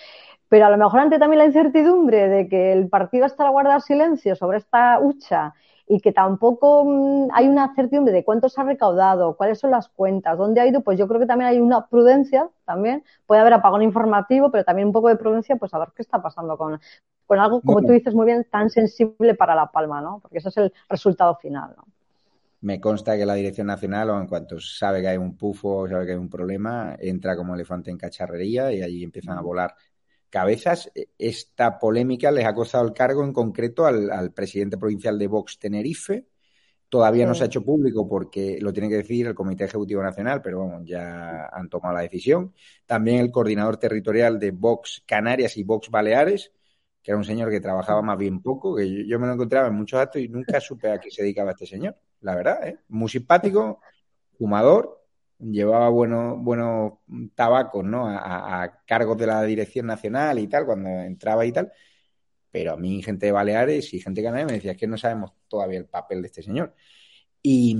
pero 0.49 0.65
a 0.65 0.69
lo 0.71 0.77
mejor 0.77 0.99
ante 1.01 1.19
también 1.19 1.39
la 1.39 1.45
incertidumbre 1.45 2.27
de 2.27 2.49
que 2.49 2.73
el 2.73 2.89
partido 2.89 3.25
está 3.25 3.47
a 3.47 3.51
guardar 3.51 3.81
silencio 3.81 4.35
sobre 4.35 4.57
esta 4.57 4.99
hucha 4.99 5.53
y 5.87 6.01
que 6.01 6.11
tampoco 6.11 6.85
mm, 6.85 7.29
hay 7.33 7.47
una 7.47 7.73
certidumbre 7.75 8.13
de 8.13 8.23
cuánto 8.23 8.49
se 8.49 8.61
ha 8.61 8.63
recaudado, 8.63 9.35
cuáles 9.37 9.59
son 9.59 9.71
las 9.71 9.89
cuentas, 9.89 10.37
dónde 10.37 10.61
ha 10.61 10.67
ido, 10.67 10.81
pues 10.81 10.97
yo 10.99 11.07
creo 11.07 11.19
que 11.19 11.25
también 11.27 11.49
hay 11.49 11.59
una 11.59 11.87
prudencia 11.87 12.49
también, 12.65 13.03
puede 13.25 13.41
haber 13.41 13.53
apagón 13.53 13.81
informativo, 13.83 14.51
pero 14.51 14.63
también 14.63 14.87
un 14.87 14.93
poco 14.93 15.09
de 15.09 15.15
prudencia, 15.17 15.55
pues 15.55 15.73
a 15.73 15.79
ver 15.79 15.89
qué 15.95 16.01
está 16.03 16.21
pasando 16.21 16.57
con, 16.57 16.79
con 17.25 17.39
algo, 17.39 17.61
como 17.61 17.81
tú 17.81 17.91
dices 17.91 18.13
muy 18.15 18.25
bien, 18.25 18.45
tan 18.51 18.69
sensible 18.69 19.35
para 19.35 19.55
La 19.55 19.71
Palma, 19.71 20.01
¿no? 20.01 20.19
Porque 20.19 20.39
ese 20.39 20.49
es 20.49 20.57
el 20.57 20.73
resultado 20.89 21.35
final, 21.37 21.73
¿no? 21.77 21.83
Me 22.61 22.79
consta 22.81 23.17
que 23.17 23.25
la 23.25 23.35
Dirección 23.35 23.67
Nacional, 23.67 24.09
o 24.09 24.19
en 24.19 24.27
cuanto 24.27 24.59
sabe 24.59 25.01
que 25.01 25.07
hay 25.07 25.17
un 25.17 25.37
pufo, 25.37 25.87
sabe 25.87 26.05
que 26.05 26.11
hay 26.11 26.17
un 26.17 26.29
problema, 26.29 26.95
entra 26.99 27.37
como 27.37 27.55
elefante 27.55 27.89
en 27.89 27.97
cacharrería 27.97 28.71
y 28.73 28.81
allí 28.81 29.03
empiezan 29.03 29.37
a 29.37 29.41
volar 29.41 29.75
cabezas. 30.29 30.91
Esta 31.17 31.79
polémica 31.79 32.31
les 32.31 32.45
ha 32.45 32.53
costado 32.53 32.85
el 32.85 32.93
cargo 32.93 33.23
en 33.23 33.31
concreto 33.33 33.85
al, 33.85 34.11
al 34.11 34.33
presidente 34.33 34.77
provincial 34.77 35.17
de 35.17 35.27
Vox 35.27 35.57
Tenerife. 35.57 36.27
Todavía 36.89 37.25
sí. 37.25 37.27
no 37.29 37.35
se 37.35 37.43
ha 37.43 37.47
hecho 37.47 37.63
público 37.63 38.07
porque 38.09 38.59
lo 38.61 38.73
tiene 38.73 38.89
que 38.89 38.97
decir 38.97 39.27
el 39.27 39.35
Comité 39.35 39.65
Ejecutivo 39.65 40.03
Nacional, 40.03 40.41
pero 40.41 40.63
bueno, 40.63 40.83
ya 40.83 41.47
han 41.47 41.69
tomado 41.69 41.95
la 41.95 42.01
decisión. 42.01 42.53
También 42.85 43.19
el 43.19 43.31
coordinador 43.31 43.77
territorial 43.77 44.39
de 44.39 44.51
Vox 44.51 45.03
Canarias 45.05 45.55
y 45.57 45.63
Vox 45.63 45.89
Baleares, 45.89 46.51
que 47.01 47.11
era 47.11 47.17
un 47.17 47.23
señor 47.23 47.51
que 47.51 47.61
trabajaba 47.61 48.01
más 48.01 48.17
bien 48.17 48.41
poco, 48.41 48.75
que 48.75 48.89
yo, 48.89 49.03
yo 49.05 49.19
me 49.19 49.27
lo 49.27 49.33
encontraba 49.33 49.67
en 49.69 49.75
muchos 49.75 49.99
actos 49.99 50.21
y 50.21 50.27
nunca 50.27 50.59
supe 50.59 50.91
a 50.91 50.99
qué 50.99 51.09
se 51.11 51.21
dedicaba 51.21 51.51
este 51.51 51.65
señor 51.65 51.95
la 52.21 52.35
verdad, 52.35 52.67
¿eh? 52.67 52.79
Muy 52.89 53.09
simpático, 53.09 53.81
fumador, 54.37 55.05
llevaba 55.39 55.89
buenos 55.89 56.41
buenos 56.43 56.93
tabacos, 57.35 57.83
¿no? 57.83 58.07
A, 58.07 58.81
cargos 58.85 59.17
de 59.17 59.27
la 59.27 59.43
dirección 59.43 59.87
nacional 59.87 60.39
y 60.39 60.47
tal, 60.47 60.65
cuando 60.65 60.89
entraba 60.89 61.45
y 61.45 61.51
tal. 61.51 61.71
Pero 62.51 62.73
a 62.73 62.77
mí, 62.77 63.01
gente 63.03 63.27
de 63.27 63.31
Baleares 63.31 63.93
y 63.93 63.99
gente 63.99 64.23
canaria 64.23 64.45
me 64.45 64.53
decía, 64.53 64.71
es 64.71 64.77
que 64.77 64.87
no 64.87 64.97
sabemos 64.97 65.33
todavía 65.47 65.79
el 65.79 65.85
papel 65.85 66.21
de 66.21 66.27
este 66.27 66.41
señor. 66.41 66.73
Y, 67.41 67.77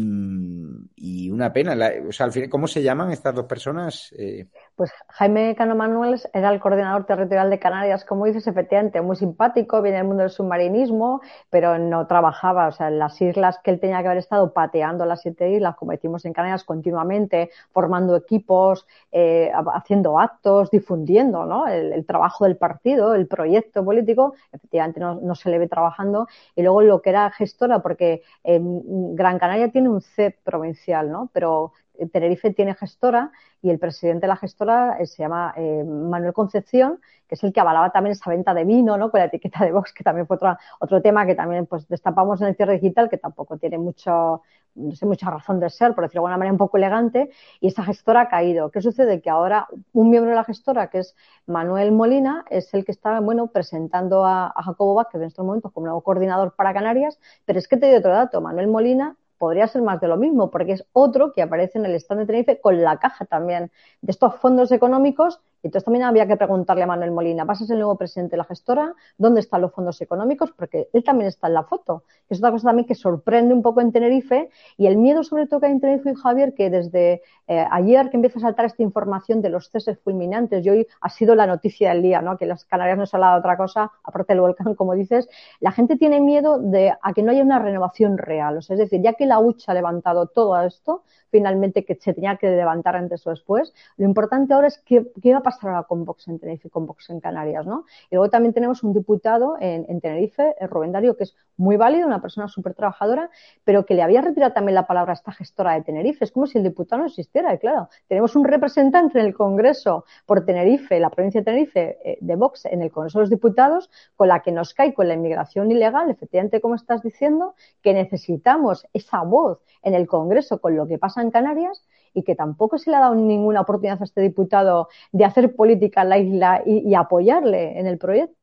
y 0.96 1.30
una 1.32 1.52
pena, 1.52 1.76
la, 1.76 1.92
o 2.08 2.12
sea, 2.12 2.28
al 2.28 2.32
final, 2.32 2.50
¿cómo 2.50 2.68
se 2.68 2.82
llaman 2.82 3.12
estas 3.12 3.36
dos 3.36 3.46
personas? 3.46 4.14
Eh... 4.18 4.48
Pues 4.80 4.94
Jaime 5.10 5.56
Cano 5.58 5.76
Manuel 5.76 6.22
era 6.32 6.50
el 6.52 6.62
coordinador 6.62 7.06
territorial 7.06 7.50
de 7.50 7.60
Canarias, 7.60 8.06
como 8.06 8.24
dices, 8.24 8.48
efectivamente, 8.48 9.02
muy 9.02 9.18
simpático, 9.18 9.82
viene 9.82 9.98
del 9.98 10.08
mundo 10.08 10.24
del 10.24 10.30
submarinismo, 10.30 11.20
pero 11.50 11.78
no 11.78 12.08
trabajaba, 12.08 12.70
o 12.70 12.72
sea, 12.72 12.88
en 12.88 12.98
las 12.98 13.22
islas 13.22 13.60
que 13.62 13.72
él 13.72 13.82
tenía 13.82 14.00
que 14.00 14.06
haber 14.08 14.20
estado 14.20 14.54
pateando 14.54 15.06
las 15.06 15.22
siete 15.22 15.50
islas, 15.52 15.76
como 15.76 15.92
decimos 15.92 16.24
en 16.24 16.32
Canarias, 16.32 16.64
continuamente, 16.64 17.50
formando 17.74 18.16
equipos, 18.16 18.88
eh, 19.12 19.52
haciendo 19.74 20.18
actos, 20.18 20.72
difundiendo 20.72 21.46
¿no? 21.46 21.68
el, 21.68 22.06
trabajo 22.06 22.46
del 22.46 22.56
partido, 22.56 23.16
el 23.16 23.28
proyecto 23.28 23.84
político, 23.84 24.36
efectivamente 24.54 25.02
no, 25.02 25.36
se 25.36 25.50
le 25.50 25.60
ve 25.60 25.68
trabajando. 25.68 26.30
Y 26.56 26.62
luego 26.62 26.84
lo 26.84 27.02
que 27.02 27.10
era 27.10 27.30
gestora, 27.32 27.80
porque 27.80 28.24
Gran 28.46 29.40
Canaria 29.40 29.74
tiene 29.74 29.90
un 29.90 30.00
CEP 30.00 30.38
provincial, 30.42 31.12
¿no? 31.12 31.30
Pero 31.34 31.74
Tenerife 32.08 32.54
tiene 32.54 32.76
gestora 32.76 33.32
y 33.62 33.70
el 33.70 33.80
presidente 33.80 34.22
de 34.22 34.28
la 34.28 34.38
gestora 34.38 34.98
eh, 35.00 35.06
se 35.06 35.24
llama 35.24 35.54
eh, 35.58 35.84
Manuel 35.84 36.34
Concepción, 36.34 37.00
que 37.28 37.36
es 37.36 37.44
el 37.44 37.54
que 37.54 37.60
avalaba 37.60 37.92
también 37.92 38.14
esa 38.14 38.30
venta 38.30 38.54
de 38.54 38.66
vino, 38.66 38.98
¿no? 38.98 39.12
Con 39.12 39.20
la 39.20 39.26
etiqueta 39.28 39.64
de 39.64 39.72
Vox, 39.72 39.94
que 39.94 40.04
también 40.04 40.26
fue 40.28 40.38
otro, 40.38 40.58
otro 40.80 41.02
tema 41.02 41.26
que 41.26 41.36
también 41.36 41.66
pues 41.68 41.88
destapamos 41.88 42.42
en 42.42 42.48
el 42.48 42.56
cierre 42.56 42.74
digital, 42.74 43.10
que 43.10 43.18
tampoco 43.18 43.58
tiene 43.58 43.78
mucho, 43.78 44.42
no 44.76 44.96
sé, 44.96 45.06
mucha 45.06 45.30
razón 45.30 45.60
de 45.60 45.70
ser, 45.70 45.94
por 45.94 46.04
decirlo 46.06 46.22
de 46.22 46.28
alguna 46.28 46.38
manera 46.38 46.54
un 46.54 46.58
poco 46.58 46.78
elegante, 46.78 47.30
y 47.60 47.68
esa 47.68 47.84
gestora 47.84 48.22
ha 48.22 48.30
caído. 48.30 48.72
¿Qué 48.72 48.82
sucede? 48.82 49.22
Que 49.22 49.30
ahora 49.30 49.68
un 49.94 50.10
miembro 50.10 50.32
de 50.32 50.36
la 50.38 50.44
gestora, 50.44 50.90
que 50.90 51.00
es 51.00 51.16
Manuel 51.46 51.92
Molina, 51.92 52.46
es 52.50 52.74
el 52.74 52.86
que 52.86 52.92
está, 52.92 53.20
bueno, 53.20 53.48
presentando 53.48 54.26
a, 54.26 54.48
a 54.48 54.64
Jacobo 54.64 54.96
Vázquez 54.96 55.22
en 55.22 55.28
estos 55.28 55.46
momentos 55.46 55.72
como 55.72 55.86
nuevo 55.86 56.02
coordinador 56.02 56.56
para 56.56 56.74
Canarias, 56.74 57.20
pero 57.46 57.60
es 57.60 57.68
que 57.68 57.78
te 57.78 57.88
doy 57.88 57.96
otro 57.96 58.12
dato, 58.12 58.42
Manuel 58.42 58.68
Molina 58.68 59.16
podría 59.40 59.68
ser 59.68 59.82
más 59.82 60.00
de 60.02 60.08
lo 60.08 60.18
mismo, 60.18 60.52
porque 60.52 60.74
es 60.74 60.86
otro 60.94 61.34
que 61.34 61.42
aparece 61.42 61.80
en 61.80 61.86
el 61.86 61.96
stand 61.96 62.22
de 62.22 62.26
Tenerife 62.28 62.62
con 62.62 62.84
la 62.84 63.00
caja 63.00 63.26
también 63.26 63.72
de 64.02 64.12
estos 64.12 64.36
fondos 64.36 64.72
económicos. 64.72 65.42
Entonces 65.64 65.86
también 65.86 66.06
había 66.06 66.28
que 66.28 66.38
preguntarle 66.38 66.84
a 66.84 66.88
Manuel 66.88 67.12
Molina, 67.12 67.44
¿vas 67.44 67.62
a 67.62 67.66
ser 67.66 67.76
el 67.76 67.82
nuevo 67.82 67.98
presidente 67.98 68.32
de 68.32 68.38
la 68.38 68.46
gestora? 68.46 68.94
¿Dónde 69.18 69.42
están 69.42 69.62
los 69.62 69.74
fondos 69.74 70.00
económicos? 70.02 70.52
Porque 70.52 70.90
él 70.94 71.04
también 71.04 71.28
está 71.28 71.48
en 71.48 71.54
la 71.54 71.64
foto. 71.64 72.04
Es 72.30 72.40
otra 72.40 72.52
cosa 72.52 72.68
también 72.68 72.88
que 72.88 72.96
sorprende 72.96 73.54
un 73.54 73.62
poco 73.62 73.82
en 73.82 73.92
Tenerife 73.92 74.50
y 74.78 74.88
el 74.88 74.98
miedo 74.98 75.24
sobre 75.24 75.48
todo 75.48 75.60
que 75.60 75.66
hay 75.68 75.72
en 75.74 75.82
Tenerife 75.82 76.12
y 76.12 76.16
Javier, 76.16 76.54
que 76.54 76.70
desde 76.70 77.22
eh, 77.48 77.66
ayer 77.72 78.10
que 78.10 78.18
empieza 78.18 78.40
a 78.40 78.42
saltar 78.42 78.66
esta 78.66 78.84
información 78.84 79.42
de 79.42 79.50
los 79.50 79.70
ceses 79.70 80.00
fulminantes 80.00 80.66
y 80.66 80.70
hoy 80.70 80.88
ha 81.02 81.10
sido 81.10 81.36
la 81.36 81.48
noticia 81.48 81.90
del 81.90 82.04
día, 82.04 82.22
¿no? 82.22 82.38
Que 82.38 82.46
las 82.46 82.66
Canarias 82.66 82.98
no 82.98 83.06
se 83.06 83.18
ha 83.18 83.20
dado 83.20 83.40
otra 83.40 83.58
cosa, 83.58 83.92
aparte 84.04 84.34
del 84.34 84.42
volcán, 84.42 84.76
como 84.76 84.94
dices, 84.94 85.28
la 85.60 85.72
gente 85.72 85.98
tiene 85.98 86.20
miedo 86.22 86.60
de 86.60 86.94
a 87.02 87.14
que 87.14 87.24
no 87.24 87.32
haya 87.32 87.44
una 87.44 87.60
renovación 87.60 88.18
real. 88.18 88.58
O 88.58 88.62
sea, 88.62 88.76
es 88.76 88.80
decir, 88.80 89.02
ya 89.02 89.14
que 89.14 89.26
la 89.26 89.40
UCH 89.40 89.68
ha 89.68 89.74
levantado 89.74 90.28
todo 90.28 90.62
esto, 90.62 91.04
finalmente 91.32 91.86
que 91.86 91.96
se 91.96 92.14
tenía 92.14 92.38
que 92.38 92.50
levantar 92.50 92.96
antes 92.96 93.26
o 93.26 93.32
después. 93.32 93.74
Lo 93.98 94.06
importante 94.06 94.54
ahora 94.54 94.68
es 94.68 94.80
qué, 94.86 95.12
qué 95.22 95.34
va 95.34 95.40
a 95.40 95.44
pasar 95.50 95.72
ahora 95.72 95.88
con 95.88 96.06
Vox 96.06 96.28
en 96.28 96.40
Tenerife 96.40 96.68
y 96.68 96.72
con 96.72 96.86
Vox 96.86 97.10
en 97.10 97.20
Canarias, 97.20 97.66
¿no? 97.66 97.86
Y 98.10 98.16
luego 98.16 98.30
también 98.30 98.54
tenemos 98.54 98.84
un 98.84 98.94
diputado 98.94 99.58
en, 99.60 99.86
en 99.90 100.02
Tenerife, 100.02 100.56
el 100.60 100.70
Rubén 100.70 100.92
Darío, 100.92 101.16
que 101.16 101.24
es 101.24 101.36
muy 101.58 101.76
válido, 101.76 102.08
una 102.08 102.22
persona 102.22 102.48
súper 102.48 102.74
trabajadora, 102.74 103.30
pero 103.64 103.86
que 103.86 103.94
le 103.94 104.02
había 104.02 104.22
retirado 104.22 104.54
también 104.54 104.76
la 104.76 104.88
palabra 104.88 105.12
a 105.12 105.16
esta 105.16 105.32
gestora 105.32 105.74
de 105.74 105.82
Tenerife. 105.82 106.24
Es 106.24 106.32
como 106.32 106.48
si 106.48 106.58
el 106.58 106.64
diputado 106.64 107.02
no 107.02 107.08
existiera, 107.08 107.58
claro. 107.58 107.90
Tenemos 108.08 108.36
un 108.36 108.46
representante 108.46 109.20
en 109.20 109.26
el 109.26 109.34
Congreso 109.34 110.06
por 110.26 110.46
Tenerife, 110.46 111.00
la 111.00 111.10
provincia 111.10 111.42
de 111.42 111.46
Tenerife, 111.46 111.98
eh, 112.04 112.18
de 112.22 112.36
Vox, 112.36 112.66
en 112.66 112.82
el 112.82 112.92
Congreso 112.92 113.20
de 113.20 113.24
los 113.24 113.30
Diputados, 113.30 113.90
con 114.16 114.30
la 114.30 114.42
que 114.42 114.52
nos 114.52 114.74
cae 114.74 114.94
con 114.94 115.08
la 115.08 115.14
inmigración 115.16 115.70
ilegal, 115.72 116.10
efectivamente, 116.10 116.62
como 116.62 116.76
estás 116.76 117.04
diciendo, 117.04 117.56
que 117.82 117.94
necesitamos 117.94 118.88
esa 118.94 119.22
voz 119.24 119.60
en 119.82 119.94
el 119.94 120.08
Congreso 120.08 120.60
con 120.60 120.76
lo 120.76 120.88
que 120.88 120.98
pasa 120.98 121.22
en 121.22 121.32
Canarias 121.32 121.84
y 122.14 122.24
que 122.24 122.36
tampoco 122.36 122.78
se 122.78 122.90
le 122.90 122.98
ha 122.98 123.02
dado 123.02 123.16
ninguna 123.16 123.62
oportunidad 123.62 124.02
a 124.02 124.06
este 124.06 124.22
diputado 124.22 124.90
de 125.12 125.26
hacer 125.26 125.56
política 125.56 126.02
en 126.02 126.10
la 126.10 126.18
isla 126.18 126.64
y, 126.66 126.94
apoyarle 126.96 127.80
en 127.80 127.88
el 127.88 127.98
proyecto. 127.98 128.36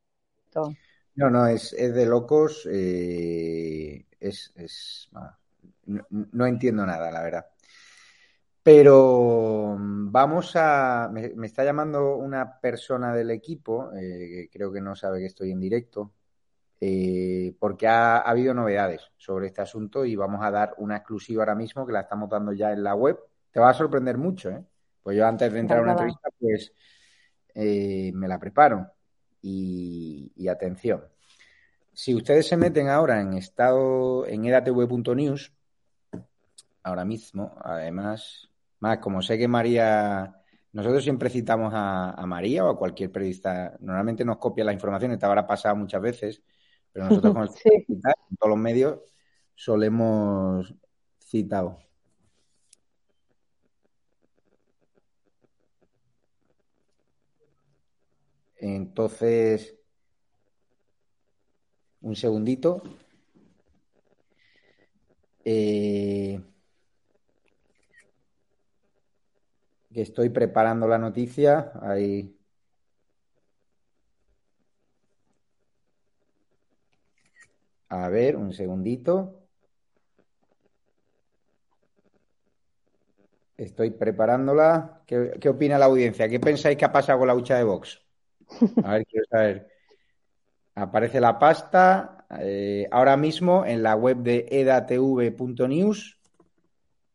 No, 1.14 1.30
no, 1.30 1.46
es, 1.46 1.72
de 1.72 2.06
locos. 2.06 2.68
Eh, 2.70 4.04
es, 4.20 5.10
no, 5.86 6.46
entiendo 6.46 6.84
nada, 6.84 7.10
la 7.10 7.22
verdad. 7.22 7.46
Pero 8.62 9.76
vamos 9.78 10.56
a. 10.56 11.08
Me, 11.12 11.30
me 11.36 11.46
está 11.46 11.64
llamando 11.64 12.16
una 12.16 12.58
persona 12.60 13.14
del 13.14 13.30
equipo, 13.30 13.92
eh, 13.92 14.48
que 14.50 14.50
creo 14.50 14.72
que 14.72 14.80
no 14.80 14.96
sabe 14.96 15.20
que 15.20 15.26
estoy 15.26 15.52
en 15.52 15.60
directo, 15.60 16.12
eh, 16.80 17.54
porque 17.58 17.86
ha, 17.86 18.16
ha, 18.16 18.30
habido 18.30 18.54
novedades 18.54 19.02
sobre 19.16 19.46
este 19.46 19.62
asunto 19.62 20.04
y 20.04 20.16
vamos 20.16 20.44
a 20.44 20.50
dar 20.50 20.74
una 20.78 20.96
exclusiva 20.96 21.42
ahora 21.42 21.54
mismo 21.54 21.86
que 21.86 21.92
la 21.92 22.00
estamos 22.00 22.28
dando 22.28 22.52
ya 22.52 22.72
en 22.72 22.82
la 22.82 22.94
web. 22.94 23.18
Te 23.56 23.60
va 23.60 23.70
a 23.70 23.72
sorprender 23.72 24.18
mucho, 24.18 24.50
¿eh? 24.50 24.62
Pues 25.02 25.16
yo 25.16 25.26
antes 25.26 25.50
de 25.50 25.60
entrar 25.60 25.78
a 25.78 25.82
una 25.82 25.92
entrevista, 25.92 26.28
pues 26.38 26.74
eh, 27.54 28.10
me 28.12 28.28
la 28.28 28.38
preparo. 28.38 28.86
Y, 29.40 30.30
y, 30.36 30.48
atención, 30.48 31.02
si 31.90 32.14
ustedes 32.14 32.46
se 32.46 32.58
meten 32.58 32.90
ahora 32.90 33.18
en 33.18 33.32
estado 33.32 34.26
en 34.26 34.44
edatv.news, 34.44 35.54
ahora 36.82 37.06
mismo, 37.06 37.56
además, 37.62 38.50
más 38.80 38.98
como 38.98 39.22
sé 39.22 39.38
que 39.38 39.48
María, 39.48 40.36
nosotros 40.72 41.02
siempre 41.02 41.30
citamos 41.30 41.72
a, 41.72 42.10
a 42.10 42.26
María 42.26 42.62
o 42.62 42.68
a 42.68 42.78
cualquier 42.78 43.10
periodista, 43.10 43.74
normalmente 43.80 44.22
nos 44.22 44.36
copia 44.36 44.66
la 44.66 44.74
información, 44.74 45.12
esta 45.12 45.28
habrá 45.28 45.46
pasado 45.46 45.76
muchas 45.76 46.02
veces, 46.02 46.42
pero 46.92 47.06
nosotros 47.06 47.32
con 47.34 47.42
el 47.44 47.48
sí. 47.48 47.86
en 47.88 48.02
todos 48.38 48.50
los 48.50 48.58
medios 48.58 48.98
solemos 49.54 50.74
citado. 51.18 51.86
Entonces, 58.58 59.76
un 62.00 62.16
segundito. 62.16 62.82
Eh, 65.44 66.40
que 69.92 70.02
estoy 70.02 70.28
preparando 70.30 70.86
la 70.88 70.98
noticia. 70.98 71.72
Ahí. 71.82 72.36
A 77.88 78.08
ver, 78.08 78.36
un 78.36 78.52
segundito. 78.52 79.48
Estoy 83.56 83.90
preparándola. 83.90 85.02
¿Qué, 85.06 85.32
¿Qué, 85.40 85.48
opina 85.48 85.78
la 85.78 85.86
audiencia? 85.86 86.28
¿Qué 86.28 86.40
pensáis 86.40 86.76
que 86.76 86.84
ha 86.84 86.92
pasado 86.92 87.20
con 87.20 87.28
la 87.28 87.34
hucha 87.34 87.56
de 87.56 87.64
Vox? 87.64 88.05
A 88.84 88.92
ver, 88.92 89.06
quiero 89.06 89.26
saber. 89.30 89.68
Aparece 90.74 91.20
la 91.20 91.38
pasta. 91.38 92.26
eh, 92.40 92.88
ahora 92.90 93.16
mismo 93.16 93.64
en 93.64 93.82
la 93.82 93.94
web 93.94 94.18
de 94.18 94.46
edatv.news 94.50 96.16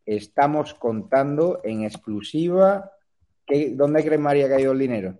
estamos 0.06 0.74
contando 0.74 1.60
en 1.64 1.84
exclusiva 1.84 2.92
que, 3.46 3.74
dónde 3.74 4.04
crees 4.04 4.20
María 4.20 4.48
que 4.48 4.54
ha 4.54 4.60
ido 4.60 4.72
el 4.72 4.78
dinero. 4.78 5.18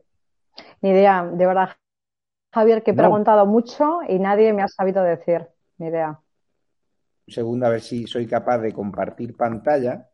Ni 0.80 0.90
idea, 0.90 1.24
de 1.24 1.46
verdad, 1.46 1.70
Javier, 2.52 2.82
que 2.82 2.90
he 2.90 2.94
preguntado 2.94 3.46
mucho 3.46 4.00
y 4.08 4.18
nadie 4.18 4.52
me 4.52 4.62
ha 4.62 4.68
sabido 4.68 5.02
decir. 5.02 5.48
Ni 5.78 5.88
idea. 5.88 6.20
Un 7.26 7.32
segundo, 7.32 7.66
a 7.66 7.70
ver 7.70 7.80
si 7.80 8.06
soy 8.06 8.26
capaz 8.26 8.58
de 8.58 8.72
compartir 8.72 9.36
pantalla. 9.36 10.08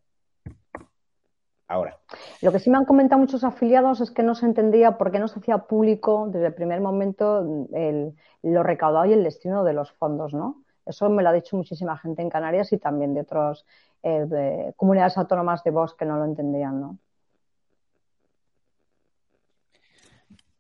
Ahora. 1.68 1.98
Lo 2.40 2.50
que 2.50 2.58
sí 2.58 2.70
me 2.70 2.78
han 2.78 2.86
comentado 2.86 3.20
muchos 3.20 3.44
afiliados 3.44 4.00
es 4.00 4.10
que 4.10 4.22
no 4.22 4.34
se 4.34 4.46
entendía 4.46 4.96
por 4.96 5.12
qué 5.12 5.18
no 5.18 5.28
se 5.28 5.38
hacía 5.38 5.58
público 5.58 6.26
desde 6.32 6.46
el 6.46 6.54
primer 6.54 6.80
momento 6.80 7.68
el, 7.74 8.14
lo 8.42 8.62
recaudado 8.62 9.04
y 9.04 9.12
el 9.12 9.22
destino 9.22 9.64
de 9.64 9.74
los 9.74 9.92
fondos, 9.92 10.32
¿no? 10.32 10.62
Eso 10.86 11.10
me 11.10 11.22
lo 11.22 11.28
ha 11.28 11.34
dicho 11.34 11.56
muchísima 11.56 11.98
gente 11.98 12.22
en 12.22 12.30
Canarias 12.30 12.72
y 12.72 12.78
también 12.78 13.12
de 13.12 13.20
otras 13.20 13.66
eh, 14.02 14.72
comunidades 14.76 15.18
autónomas 15.18 15.62
de 15.62 15.70
Vox 15.70 15.92
que 15.92 16.06
no 16.06 16.16
lo 16.16 16.24
entendían, 16.24 16.80
¿no? 16.80 16.98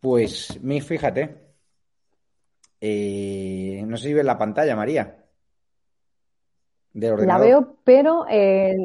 Pues, 0.00 0.60
fíjate, 0.86 1.48
eh, 2.80 3.82
no 3.86 3.96
sé 3.96 4.08
si 4.08 4.14
ves 4.14 4.24
la 4.24 4.38
pantalla, 4.38 4.76
María. 4.76 5.24
La 6.92 7.38
veo, 7.38 7.76
pero 7.84 8.26
eh, 8.28 8.76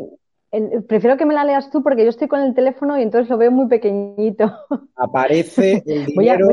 prefiero 0.87 1.17
que 1.17 1.25
me 1.25 1.33
la 1.33 1.43
leas 1.43 1.69
tú 1.71 1.81
porque 1.81 2.03
yo 2.03 2.09
estoy 2.09 2.27
con 2.27 2.41
el 2.41 2.53
teléfono 2.53 2.99
y 2.99 3.01
entonces 3.01 3.29
lo 3.29 3.37
veo 3.37 3.51
muy 3.51 3.67
pequeñito. 3.67 4.53
Aparece 4.95 5.83
el 5.85 6.05
dinero. 6.15 6.47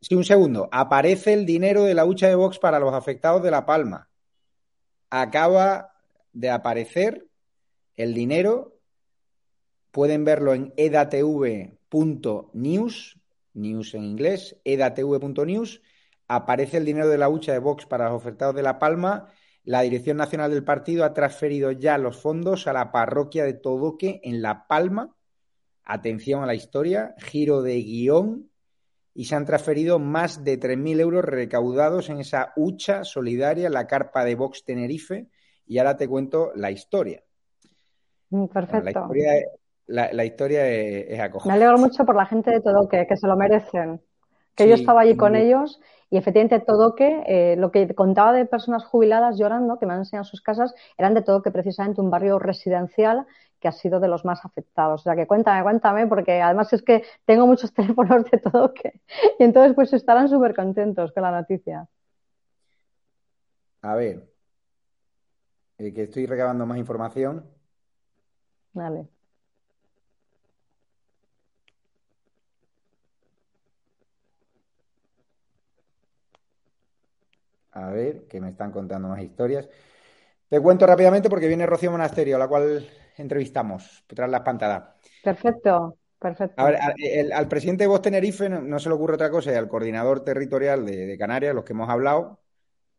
Sí, 0.00 0.14
un 0.16 0.24
segundo. 0.24 0.68
Aparece 0.72 1.32
el 1.32 1.46
dinero 1.46 1.84
de 1.84 1.94
la 1.94 2.04
hucha 2.04 2.26
de 2.26 2.34
Vox 2.34 2.58
para 2.58 2.80
los 2.80 2.92
afectados 2.92 3.42
de 3.42 3.52
La 3.52 3.64
Palma. 3.64 4.08
Acaba 5.10 5.92
de 6.32 6.50
aparecer 6.50 7.28
el 7.96 8.12
dinero. 8.14 8.76
Pueden 9.92 10.24
verlo 10.24 10.54
en 10.54 10.72
edatv.news, 10.76 11.60
news 13.52 13.94
en 13.94 14.04
inglés, 14.04 14.56
edatv.news. 14.64 15.82
Aparece 16.26 16.78
el 16.78 16.84
dinero 16.84 17.08
de 17.08 17.18
la 17.18 17.28
hucha 17.28 17.52
de 17.52 17.60
Vox 17.60 17.86
para 17.86 18.08
los 18.08 18.20
afectados 18.20 18.56
de 18.56 18.62
La 18.62 18.80
Palma 18.80 19.28
la 19.64 19.82
Dirección 19.82 20.16
Nacional 20.16 20.50
del 20.50 20.64
Partido 20.64 21.04
ha 21.04 21.12
transferido 21.12 21.70
ya 21.70 21.96
los 21.98 22.20
fondos 22.20 22.66
a 22.66 22.72
la 22.72 22.90
parroquia 22.90 23.44
de 23.44 23.54
Todoque 23.54 24.20
en 24.24 24.42
La 24.42 24.66
Palma. 24.66 25.14
Atención 25.84 26.42
a 26.42 26.46
la 26.46 26.54
historia, 26.54 27.14
giro 27.18 27.62
de 27.62 27.76
guion. 27.76 28.50
Y 29.14 29.26
se 29.26 29.36
han 29.36 29.44
transferido 29.44 29.98
más 29.98 30.42
de 30.42 30.58
3.000 30.58 31.00
euros 31.00 31.24
recaudados 31.24 32.08
en 32.08 32.18
esa 32.18 32.52
hucha 32.56 33.04
solidaria, 33.04 33.68
la 33.68 33.86
carpa 33.86 34.24
de 34.24 34.34
Vox 34.34 34.64
Tenerife. 34.64 35.28
Y 35.66 35.78
ahora 35.78 35.96
te 35.96 36.08
cuento 36.08 36.50
la 36.56 36.70
historia. 36.70 37.22
Mm, 38.30 38.46
perfecto. 38.46 39.08
la, 39.86 40.24
historia 40.24 40.66
es, 40.66 41.20
acogedora. 41.20 41.56
Me 41.56 41.62
alegro 41.62 41.78
mucho 41.78 42.04
por 42.04 42.16
la 42.16 42.26
gente 42.26 42.50
de 42.50 42.60
Todoque, 42.60 43.06
que 43.06 43.16
se 43.16 43.26
lo 43.26 43.36
merecen. 43.36 44.00
Que 44.54 44.68
yo 44.68 44.74
estaba 44.74 45.00
allí 45.00 45.16
con 45.16 45.34
ellos 45.34 45.80
y 46.10 46.18
efectivamente 46.18 46.64
todo 46.64 46.94
que, 46.94 47.22
eh, 47.26 47.56
lo 47.56 47.70
que 47.70 47.94
contaba 47.94 48.32
de 48.32 48.44
personas 48.44 48.84
jubiladas 48.84 49.38
llorando, 49.38 49.78
que 49.78 49.86
me 49.86 49.94
han 49.94 50.00
enseñado 50.00 50.24
sus 50.24 50.42
casas, 50.42 50.74
eran 50.98 51.14
de 51.14 51.22
todo 51.22 51.40
que 51.40 51.50
precisamente 51.50 52.02
un 52.02 52.10
barrio 52.10 52.38
residencial 52.38 53.26
que 53.58 53.68
ha 53.68 53.72
sido 53.72 53.98
de 53.98 54.08
los 54.08 54.24
más 54.24 54.44
afectados. 54.44 55.00
O 55.00 55.04
sea 55.04 55.16
que 55.16 55.26
cuéntame, 55.26 55.62
cuéntame, 55.62 56.06
porque 56.06 56.42
además 56.42 56.70
es 56.72 56.82
que 56.82 57.02
tengo 57.24 57.46
muchos 57.46 57.72
teléfonos 57.74 58.30
de 58.30 58.38
todo 58.38 58.74
que, 58.74 59.00
y 59.38 59.44
entonces 59.44 59.74
pues 59.74 59.92
estarán 59.94 60.28
súper 60.28 60.54
contentos 60.54 61.12
con 61.12 61.22
la 61.22 61.30
noticia. 61.30 61.88
A 63.80 63.94
ver, 63.94 64.28
eh, 65.78 65.94
que 65.94 66.02
estoy 66.02 66.26
recabando 66.26 66.66
más 66.66 66.78
información. 66.78 67.44
Vale. 68.74 69.08
A 77.72 77.90
ver, 77.90 78.26
que 78.28 78.40
me 78.40 78.50
están 78.50 78.70
contando 78.70 79.08
más 79.08 79.22
historias. 79.22 79.68
Te 80.48 80.60
cuento 80.60 80.86
rápidamente 80.86 81.30
porque 81.30 81.48
viene 81.48 81.64
Rocío 81.64 81.90
Monasterio, 81.90 82.36
a 82.36 82.38
la 82.38 82.48
cual 82.48 82.86
entrevistamos 83.16 84.04
tras 84.06 84.28
la 84.28 84.38
espantada. 84.38 84.96
Perfecto, 85.24 85.96
perfecto. 86.18 86.60
A 86.60 86.66
ver, 86.66 86.78
al, 87.32 87.48
presidente 87.48 87.84
de 87.84 87.88
Voz 87.88 88.02
Tenerife 88.02 88.48
no, 88.48 88.78
se 88.78 88.88
le 88.88 88.94
ocurre 88.94 89.14
otra 89.14 89.30
cosa 89.30 89.52
y 89.52 89.54
al 89.54 89.68
coordinador 89.68 90.22
territorial 90.24 90.84
de, 90.84 91.16
Canarias, 91.16 91.54
los 91.54 91.64
que 91.64 91.72
hemos 91.72 91.88
hablado, 91.88 92.40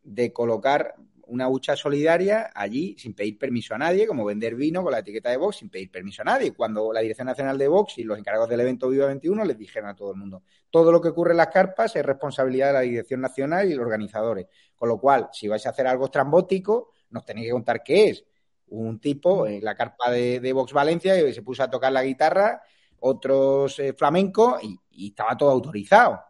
de 0.01 0.33
colocar 0.33 0.95
una 1.27 1.47
hucha 1.47 1.75
solidaria 1.75 2.51
allí 2.53 2.95
sin 2.97 3.13
pedir 3.13 3.37
permiso 3.37 3.75
a 3.75 3.77
nadie, 3.77 4.05
como 4.07 4.25
vender 4.25 4.55
vino 4.55 4.83
con 4.83 4.91
la 4.91 4.99
etiqueta 4.99 5.29
de 5.29 5.37
Vox 5.37 5.57
sin 5.57 5.69
pedir 5.69 5.89
permiso 5.89 6.21
a 6.21 6.25
nadie. 6.25 6.53
Cuando 6.53 6.91
la 6.91 6.99
Dirección 6.99 7.27
Nacional 7.27 7.57
de 7.57 7.67
Vox 7.67 7.97
y 7.97 8.03
los 8.03 8.17
encargados 8.17 8.49
del 8.49 8.59
evento 8.59 8.89
Viva 8.89 9.07
21 9.07 9.45
les 9.45 9.57
dijeron 9.57 9.89
a 9.89 9.95
todo 9.95 10.11
el 10.11 10.17
mundo, 10.17 10.43
todo 10.69 10.91
lo 10.91 11.01
que 11.01 11.09
ocurre 11.09 11.31
en 11.31 11.37
las 11.37 11.47
carpas 11.47 11.95
es 11.95 12.05
responsabilidad 12.05 12.67
de 12.67 12.73
la 12.73 12.81
Dirección 12.81 13.21
Nacional 13.21 13.69
y 13.69 13.73
los 13.73 13.85
organizadores. 13.85 14.47
Con 14.75 14.89
lo 14.89 14.99
cual, 14.99 15.29
si 15.31 15.47
vais 15.47 15.65
a 15.65 15.69
hacer 15.69 15.87
algo 15.87 16.05
estrambótico, 16.05 16.91
nos 17.09 17.25
tenéis 17.25 17.47
que 17.47 17.53
contar 17.53 17.83
qué 17.83 18.09
es. 18.09 18.25
Un 18.67 18.99
tipo 18.99 19.45
en 19.45 19.63
la 19.63 19.75
carpa 19.75 20.09
de, 20.09 20.51
Vox 20.53 20.73
Valencia 20.73 21.15
que 21.15 21.33
se 21.33 21.43
puso 21.43 21.63
a 21.63 21.69
tocar 21.69 21.91
la 21.91 22.03
guitarra, 22.03 22.61
otros 22.99 23.77
eh, 23.79 23.93
flamenco 23.93 24.57
y, 24.61 25.07
estaba 25.07 25.37
todo 25.37 25.51
autorizado. 25.51 26.21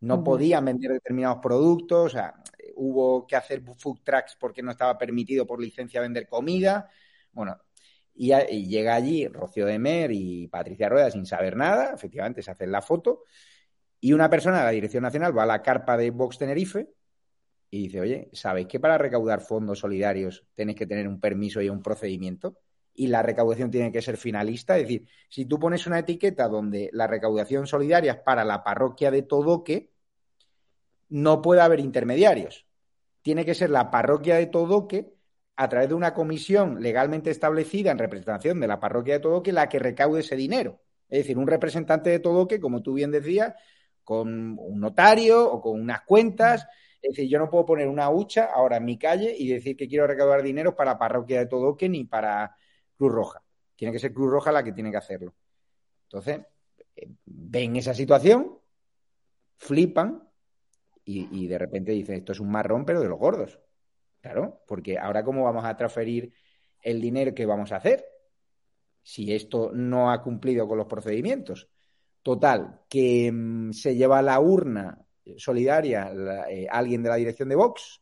No 0.00 0.24
podían 0.24 0.64
vender 0.64 0.92
determinados 0.92 1.38
productos, 1.40 2.06
o 2.06 2.08
sea, 2.08 2.34
hubo 2.82 3.26
que 3.26 3.36
hacer 3.36 3.62
food 3.62 4.00
trucks 4.02 4.36
porque 4.38 4.62
no 4.62 4.72
estaba 4.72 4.98
permitido 4.98 5.46
por 5.46 5.60
licencia 5.60 6.00
vender 6.00 6.26
comida. 6.26 6.88
Bueno, 7.32 7.58
y, 8.14 8.66
llega 8.66 8.94
allí 8.94 9.26
Rocío 9.28 9.66
de 9.66 9.78
Mer 9.78 10.10
y 10.12 10.48
Patricia 10.48 10.88
Rueda 10.88 11.10
sin 11.10 11.26
saber 11.26 11.56
nada, 11.56 11.94
efectivamente 11.94 12.42
se 12.42 12.50
hacen 12.50 12.72
la 12.72 12.82
foto, 12.82 13.22
y 14.00 14.12
una 14.12 14.28
persona 14.28 14.58
de 14.58 14.64
la 14.64 14.70
Dirección 14.70 15.02
Nacional 15.02 15.36
va 15.36 15.44
a 15.44 15.46
la 15.46 15.62
carpa 15.62 15.96
de 15.96 16.10
Vox 16.10 16.38
Tenerife 16.38 16.88
y 17.70 17.84
dice, 17.84 18.00
oye, 18.00 18.28
¿sabéis 18.32 18.66
que 18.66 18.80
para 18.80 18.98
recaudar 18.98 19.40
fondos 19.40 19.78
solidarios 19.78 20.44
tenéis 20.54 20.76
que 20.76 20.86
tener 20.86 21.08
un 21.08 21.20
permiso 21.20 21.62
y 21.62 21.68
un 21.68 21.82
procedimiento? 21.82 22.58
Y 22.94 23.06
la 23.06 23.22
recaudación 23.22 23.70
tiene 23.70 23.90
que 23.90 24.02
ser 24.02 24.18
finalista. 24.18 24.76
Es 24.76 24.82
decir, 24.82 25.08
si 25.30 25.46
tú 25.46 25.58
pones 25.58 25.86
una 25.86 26.00
etiqueta 26.00 26.48
donde 26.48 26.90
la 26.92 27.06
recaudación 27.06 27.66
solidaria 27.66 28.12
es 28.12 28.18
para 28.18 28.44
la 28.44 28.62
parroquia 28.62 29.10
de 29.10 29.22
Todoque, 29.22 29.92
no 31.08 31.40
puede 31.40 31.60
haber 31.60 31.80
intermediarios. 31.80 32.66
Tiene 33.22 33.44
que 33.44 33.54
ser 33.54 33.70
la 33.70 33.90
parroquia 33.90 34.36
de 34.36 34.46
Todoque, 34.46 35.14
a 35.56 35.68
través 35.68 35.88
de 35.88 35.94
una 35.94 36.14
comisión 36.14 36.82
legalmente 36.82 37.30
establecida 37.30 37.90
en 37.90 37.98
representación 37.98 38.58
de 38.60 38.66
la 38.66 38.80
parroquia 38.80 39.14
de 39.14 39.20
Todoque, 39.20 39.52
la 39.52 39.68
que 39.68 39.78
recaude 39.78 40.20
ese 40.20 40.36
dinero. 40.36 40.80
Es 41.08 41.18
decir, 41.18 41.38
un 41.38 41.46
representante 41.46 42.10
de 42.10 42.18
Todoque, 42.20 42.58
como 42.58 42.82
tú 42.82 42.94
bien 42.94 43.10
decías, 43.10 43.54
con 44.02 44.58
un 44.58 44.80
notario 44.80 45.50
o 45.50 45.60
con 45.60 45.80
unas 45.80 46.02
cuentas. 46.02 46.66
Es 47.00 47.10
decir, 47.10 47.30
yo 47.30 47.38
no 47.38 47.50
puedo 47.50 47.66
poner 47.66 47.88
una 47.88 48.10
hucha 48.10 48.46
ahora 48.46 48.78
en 48.78 48.84
mi 48.84 48.98
calle 48.98 49.34
y 49.36 49.48
decir 49.48 49.76
que 49.76 49.88
quiero 49.88 50.06
recaudar 50.06 50.42
dinero 50.42 50.74
para 50.74 50.92
la 50.92 50.98
parroquia 50.98 51.40
de 51.40 51.46
Todoque 51.46 51.88
ni 51.88 52.04
para 52.04 52.56
Cruz 52.96 53.12
Roja. 53.12 53.42
Tiene 53.76 53.92
que 53.92 53.98
ser 53.98 54.12
Cruz 54.12 54.30
Roja 54.30 54.52
la 54.52 54.64
que 54.64 54.72
tiene 54.72 54.90
que 54.90 54.96
hacerlo. 54.96 55.34
Entonces, 56.04 56.40
eh, 56.96 57.10
ven 57.26 57.76
esa 57.76 57.94
situación, 57.94 58.58
flipan 59.58 60.28
y, 61.04 61.46
de 61.46 61.58
repente 61.58 61.92
dicen, 61.92 62.16
esto 62.16 62.32
es 62.32 62.40
un 62.40 62.50
marrón, 62.50 62.84
pero 62.84 63.00
de 63.00 63.08
los 63.08 63.18
gordos. 63.18 63.58
Claro, 64.20 64.62
porque 64.68 64.98
ahora 64.98 65.24
cómo 65.24 65.44
vamos 65.44 65.64
a 65.64 65.76
transferir 65.76 66.32
el 66.80 67.00
dinero 67.00 67.34
que 67.34 67.44
vamos 67.44 67.72
a 67.72 67.76
hacer 67.76 68.04
si 69.02 69.34
esto 69.34 69.72
no 69.72 70.12
ha 70.12 70.22
cumplido 70.22 70.68
con 70.68 70.78
los 70.78 70.86
procedimientos. 70.86 71.68
Total, 72.22 72.82
que 72.88 73.30
mm, 73.32 73.72
se 73.72 73.96
lleva 73.96 74.22
la 74.22 74.38
urna 74.38 75.04
solidaria 75.36 76.12
eh, 76.48 76.66
alguien 76.70 77.02
de 77.02 77.08
la 77.08 77.16
dirección 77.16 77.48
de 77.48 77.56
Vox, 77.56 78.00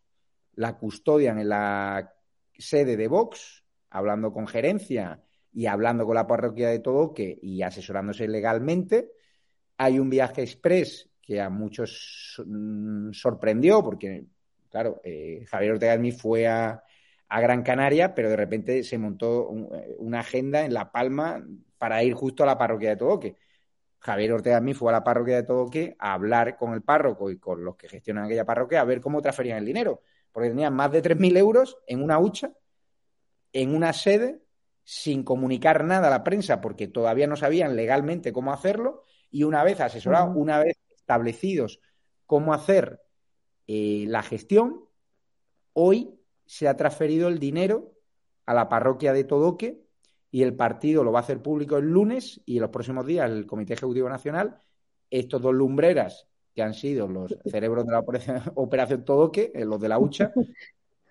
la 0.55 0.77
custodian 0.77 1.39
en 1.39 1.49
la 1.49 2.15
sede 2.53 2.97
de 2.97 3.09
Vox, 3.09 3.65
hablando 3.91 4.33
con 4.33 4.47
gerencia 4.47 5.23
y 5.53 5.67
hablando 5.67 6.05
con 6.05 6.15
la 6.15 6.27
parroquia 6.27 6.69
de 6.69 6.81
Todoque 6.81 7.39
y 7.41 7.63
asesorándose 7.63 8.29
legalmente. 8.29 9.13
Hay 9.79 9.99
un 9.99 10.11
viaje 10.11 10.43
express 10.43 11.10
que 11.21 11.41
a 11.41 11.51
muchos 11.51 12.43
mm, 12.45 13.13
sorprendió, 13.13 13.83
porque, 13.83 14.25
claro, 14.71 15.01
eh, 15.05 15.45
Javier 15.49 15.73
Ortega 15.73 15.97
Smith 15.97 16.19
fue 16.19 16.47
a, 16.47 16.83
Gran 17.31 17.63
Canaria, 17.63 18.13
pero 18.13 18.29
de 18.29 18.37
repente 18.37 18.83
se 18.83 18.99
montó 18.99 19.53
eh, 19.75 19.95
una 19.99 20.21
agenda 20.21 20.65
en 20.65 20.75
La 20.75 20.91
Palma 20.91 21.45
para 21.79 22.03
ir 22.03 22.15
justo 22.15 22.43
a 22.43 22.47
la 22.47 22.59
parroquia 22.59 22.91
de 22.91 22.97
Todoque. 22.97 23.37
Javier 24.01 24.33
Ortega 24.33 24.59
Smith 24.59 24.77
fue 24.77 24.91
a 24.91 24.93
la 24.93 25.05
parroquia 25.05 25.37
de 25.37 25.43
Todoque 25.45 25.97
a 25.99 26.15
hablar 26.15 26.57
con 26.57 26.73
el 26.73 26.83
párroco 26.83 27.31
y 27.31 27.39
con 27.39 27.65
los 27.65 27.77
que 27.77 27.89
gestionan 27.89 28.25
aquella 28.25 28.45
parroquia 28.45 28.81
a 28.81 28.85
ver 28.85 29.01
cómo 29.01 29.23
transferían 29.23 29.59
el 29.59 29.67
dinero, 29.67 30.03
porque 30.33 30.49
tenían 30.49 30.75
más 30.75 30.91
de 30.91 31.03
3.000 31.03 31.37
euros 31.37 31.79
en 31.87 32.03
una 32.03 32.19
hucha, 32.19 32.53
en 33.53 33.75
una 33.75 33.93
sede, 33.93 34.41
sin 34.83 35.23
comunicar 35.23 35.85
nada 35.85 36.09
a 36.09 36.11
la 36.11 36.25
prensa, 36.25 36.61
porque 36.61 36.89
todavía 36.89 37.27
no 37.27 37.37
sabían 37.37 37.77
legalmente 37.77 38.33
cómo 38.33 38.53
hacerlo, 38.53 39.03
y 39.31 39.45
una 39.45 39.63
vez 39.63 39.81
asesorado, 39.81 40.33
una 40.33 40.59
vez 40.59 40.80
establecidos 41.11 41.81
cómo 42.25 42.55
hacer 42.55 43.01
eh, 43.67 44.05
la 44.07 44.23
gestión, 44.23 44.85
hoy 45.73 46.15
se 46.47 46.69
ha 46.69 46.77
transferido 46.77 47.27
el 47.27 47.41
dinero 47.41 47.93
a 48.47 48.55
la 48.55 48.69
parroquia 48.69 49.13
de 49.13 49.25
Todoque 49.25 49.83
y 50.31 50.45
el 50.45 50.55
partido 50.55 51.03
lo 51.03 51.11
va 51.11 51.19
a 51.19 51.23
hacer 51.23 51.43
público 51.43 51.79
el 51.79 51.87
lunes 51.87 52.41
y 52.47 52.57
en 52.57 52.63
los 52.63 52.71
próximos 52.71 53.07
días 53.07 53.29
el 53.29 53.45
Comité 53.45 53.75
Ejecutivo 53.75 54.09
Nacional, 54.09 54.61
estos 55.11 55.43
dos 55.43 55.53
lumbreras 55.53 56.29
que 56.55 56.63
han 56.63 56.75
sido 56.75 57.09
los 57.09 57.35
cerebros 57.51 57.85
de 57.85 57.93
la 57.93 57.99
operación, 57.99 58.41
operación 58.55 59.05
Todoque, 59.05 59.51
eh, 59.53 59.65
los 59.65 59.81
de 59.81 59.89
la 59.89 59.99
hucha, 59.99 60.33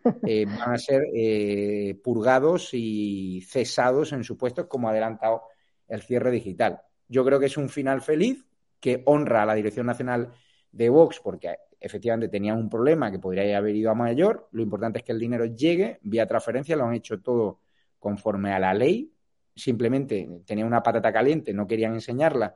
eh, 0.25 0.45
van 0.45 0.71
a 0.75 0.77
ser 0.77 1.03
eh, 1.13 1.99
purgados 2.01 2.69
y 2.71 3.41
cesados 3.41 4.13
en 4.13 4.23
su 4.23 4.37
puesto, 4.37 4.69
como 4.69 4.87
ha 4.87 4.91
adelantado 4.91 5.43
el 5.89 6.01
cierre 6.01 6.31
digital. 6.31 6.79
Yo 7.09 7.25
creo 7.25 7.37
que 7.37 7.47
es 7.47 7.57
un 7.57 7.67
final 7.67 8.01
feliz 8.01 8.45
que 8.79 9.03
honra 9.05 9.43
a 9.43 9.45
la 9.45 9.55
Dirección 9.55 9.85
Nacional 9.85 10.31
de 10.71 10.89
Vox 10.89 11.19
porque 11.23 11.55
efectivamente 11.79 12.29
tenían 12.29 12.57
un 12.57 12.69
problema 12.69 13.11
que 13.11 13.19
podría 13.19 13.57
haber 13.57 13.75
ido 13.75 13.91
a 13.91 13.95
mayor. 13.95 14.49
Lo 14.51 14.61
importante 14.61 14.99
es 14.99 15.05
que 15.05 15.11
el 15.11 15.19
dinero 15.19 15.45
llegue 15.45 15.99
vía 16.03 16.27
transferencia, 16.27 16.75
lo 16.75 16.85
han 16.85 16.95
hecho 16.95 17.21
todo 17.21 17.61
conforme 17.97 18.51
a 18.53 18.59
la 18.59 18.73
ley. 18.73 19.11
Simplemente 19.55 20.41
tenían 20.45 20.67
una 20.67 20.83
patata 20.83 21.11
caliente, 21.11 21.53
no 21.53 21.67
querían 21.67 21.93
enseñarla 21.93 22.55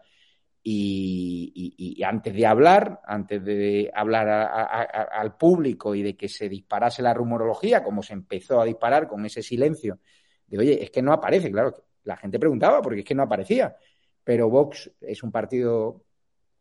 y, 0.65 2.01
antes 2.05 2.33
de 2.33 2.45
hablar, 2.45 3.01
antes 3.05 3.43
de 3.43 3.91
hablar 3.93 4.29
al 4.29 5.35
público 5.35 5.93
y 5.93 6.01
de 6.03 6.15
que 6.15 6.29
se 6.29 6.47
disparase 6.47 7.01
la 7.01 7.13
rumorología, 7.13 7.83
como 7.83 8.01
se 8.01 8.13
empezó 8.13 8.61
a 8.61 8.65
disparar 8.65 9.07
con 9.07 9.25
ese 9.25 9.43
silencio, 9.43 9.99
de 10.47 10.57
oye, 10.57 10.83
es 10.83 10.89
que 10.89 11.01
no 11.01 11.11
aparece, 11.11 11.51
claro, 11.51 11.73
la 12.05 12.15
gente 12.15 12.39
preguntaba 12.39 12.81
porque 12.81 12.99
es 12.99 13.05
que 13.05 13.15
no 13.15 13.23
aparecía, 13.23 13.75
pero 14.23 14.49
Vox 14.49 14.89
es 15.01 15.21
un 15.23 15.31
partido 15.31 16.05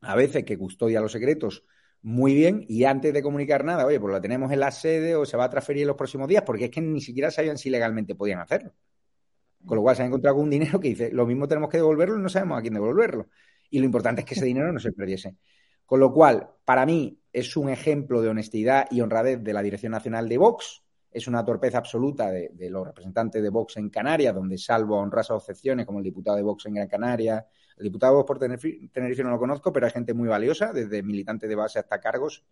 a 0.02 0.14
veces 0.14 0.44
que 0.44 0.58
custodia 0.58 1.00
los 1.00 1.12
secretos 1.12 1.64
muy 2.02 2.34
bien 2.34 2.64
y 2.68 2.84
antes 2.84 3.12
de 3.12 3.22
comunicar 3.22 3.64
nada, 3.64 3.86
oye, 3.86 3.98
pues 3.98 4.12
lo 4.12 4.20
tenemos 4.20 4.52
en 4.52 4.60
la 4.60 4.70
sede 4.70 5.14
o 5.16 5.24
se 5.24 5.36
va 5.36 5.44
a 5.44 5.50
transferir 5.50 5.82
en 5.82 5.88
los 5.88 5.96
próximos 5.96 6.28
días, 6.28 6.42
porque 6.44 6.66
es 6.66 6.70
que 6.70 6.80
ni 6.80 7.00
siquiera 7.00 7.30
sabían 7.30 7.56
si 7.56 7.70
legalmente 7.70 8.14
podían 8.14 8.40
hacerlo. 8.40 8.72
Con 9.64 9.76
lo 9.76 9.82
cual 9.82 9.94
se 9.96 10.02
han 10.02 10.08
encontrado 10.08 10.36
con 10.36 10.44
un 10.44 10.50
dinero 10.50 10.80
que 10.80 10.88
dice, 10.88 11.10
lo 11.12 11.24
mismo 11.24 11.46
tenemos 11.46 11.70
que 11.70 11.76
devolverlo 11.76 12.18
y 12.18 12.22
no 12.22 12.28
sabemos 12.28 12.58
a 12.58 12.62
quién 12.62 12.74
devolverlo 12.74 13.28
y 13.72 13.78
lo 13.78 13.86
importante 13.86 14.20
es 14.20 14.26
que 14.26 14.34
ese 14.34 14.44
dinero 14.44 14.70
no 14.70 14.78
se 14.78 14.92
perdiese. 14.92 15.36
Con 15.86 15.98
lo 15.98 16.12
cual, 16.12 16.50
para 16.64 16.84
mí 16.84 17.18
es 17.32 17.56
un 17.56 17.70
ejemplo 17.70 18.20
de 18.20 18.28
honestidad 18.28 18.86
y 18.90 19.00
honradez 19.00 19.42
de 19.42 19.52
la 19.52 19.62
Dirección 19.62 19.92
Nacional 19.92 20.28
de 20.28 20.36
Vox, 20.36 20.82
es 21.10 21.26
una 21.26 21.44
torpeza 21.44 21.78
absoluta 21.78 22.30
de, 22.30 22.52
los 22.70 22.86
representantes 22.86 23.42
de 23.42 23.48
Vox 23.48 23.78
en 23.78 23.88
Canarias, 23.88 24.34
donde 24.34 24.58
salvo 24.58 24.98
honrosas 24.98 25.38
excepciones 25.38 25.86
como 25.86 25.98
el 25.98 26.04
diputado 26.04 26.36
de 26.36 26.42
Vox 26.42 26.66
en 26.66 26.74
Gran 26.74 26.88
Canaria, 26.88 27.46
el 27.76 27.84
diputado 27.84 28.24
por 28.24 28.38
Tenerife, 28.38 29.22
no 29.22 29.30
lo 29.30 29.38
conozco, 29.38 29.72
pero 29.72 29.86
hay 29.86 29.92
gente 29.92 30.14
muy 30.14 30.28
valiosa, 30.28 30.72
desde 30.72 31.02
militantes 31.02 31.48
de 31.48 31.54
base 31.54 31.78
hasta 31.78 32.00
cargos 32.00 32.44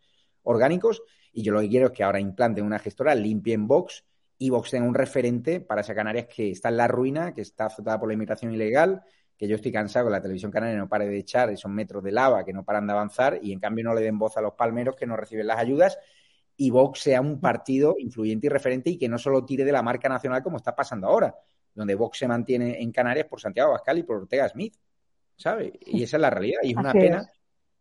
orgánicos, 0.43 1.03
y 1.33 1.43
yo 1.43 1.53
lo 1.53 1.61
que 1.61 1.69
quiero 1.69 1.87
es 1.89 1.93
que 1.93 2.03
ahora 2.03 2.21
implanten 2.21 2.65
una 2.65 2.79
gestora, 2.79 3.15
limpien 3.15 3.67
Vox 3.67 4.05
y 4.39 4.51
Vox 4.51 4.71
tenga 4.71 4.89
un 4.89 4.95
referente 4.95 5.61
para 5.61 5.83
esa 5.83 5.95
Canarias 5.95 6.27
que 6.27 6.51
está 6.51 6.71
en 6.71 6.79
la 6.79 6.89
ruina, 6.89 7.35
que 7.35 7.43
está 7.43 7.67
azotada 7.67 7.99
por 7.99 8.09
la 8.09 8.15
inmigración 8.15 8.53
ilegal, 8.53 9.03
que 9.37 9.49
yo 9.49 9.57
estoy 9.57 9.73
cansado 9.73 10.07
que 10.07 10.13
la 10.13 10.21
televisión 10.21 10.51
canaria 10.51 10.77
no 10.77 10.87
pare 10.87 11.09
de 11.09 11.17
echar 11.17 11.49
esos 11.49 11.71
metros 11.71 12.05
de 12.05 12.13
lava 12.13 12.45
que 12.45 12.53
no 12.53 12.63
paran 12.63 12.87
de 12.87 12.93
avanzar 12.93 13.39
y 13.41 13.53
en 13.53 13.59
cambio 13.59 13.85
no 13.85 13.95
le 13.95 14.03
den 14.03 14.19
voz 14.19 14.37
a 14.37 14.43
los 14.43 14.53
palmeros 14.53 14.97
que 14.97 15.07
no 15.07 15.17
reciben 15.17 15.47
las 15.47 15.59
ayudas 15.59 15.99
y 16.59 16.69
Vox 16.69 17.01
sea 17.01 17.23
un 17.23 17.41
partido 17.41 17.97
influyente 17.99 18.49
y 18.49 18.51
referente 18.51 18.91
y 18.91 18.99
que 18.99 19.09
no 19.09 19.17
solo 19.17 19.47
tire 19.47 19.65
de 19.65 19.73
la 19.73 19.81
marca 19.81 20.11
nacional 20.11 20.43
como 20.43 20.59
está 20.59 20.77
pasando 20.77 21.07
ahora, 21.07 21.35
donde 21.75 21.95
Vox 21.95 22.19
se 22.19 22.29
mantiene 22.29 22.83
en 22.83 22.93
Canarias 22.93 23.29
por 23.29 23.41
Santiago 23.41 23.71
Abascal 23.71 23.97
y 23.97 24.03
por 24.03 24.19
Ortega 24.19 24.47
Smith, 24.47 24.77
¿sabe? 25.41 25.73
Y 25.87 26.03
esa 26.03 26.19
es 26.19 26.21
la 26.21 26.31
realidad 26.31 26.61
y 26.63 26.71
es 26.73 26.77
una 26.77 26.93
pena 26.93 27.31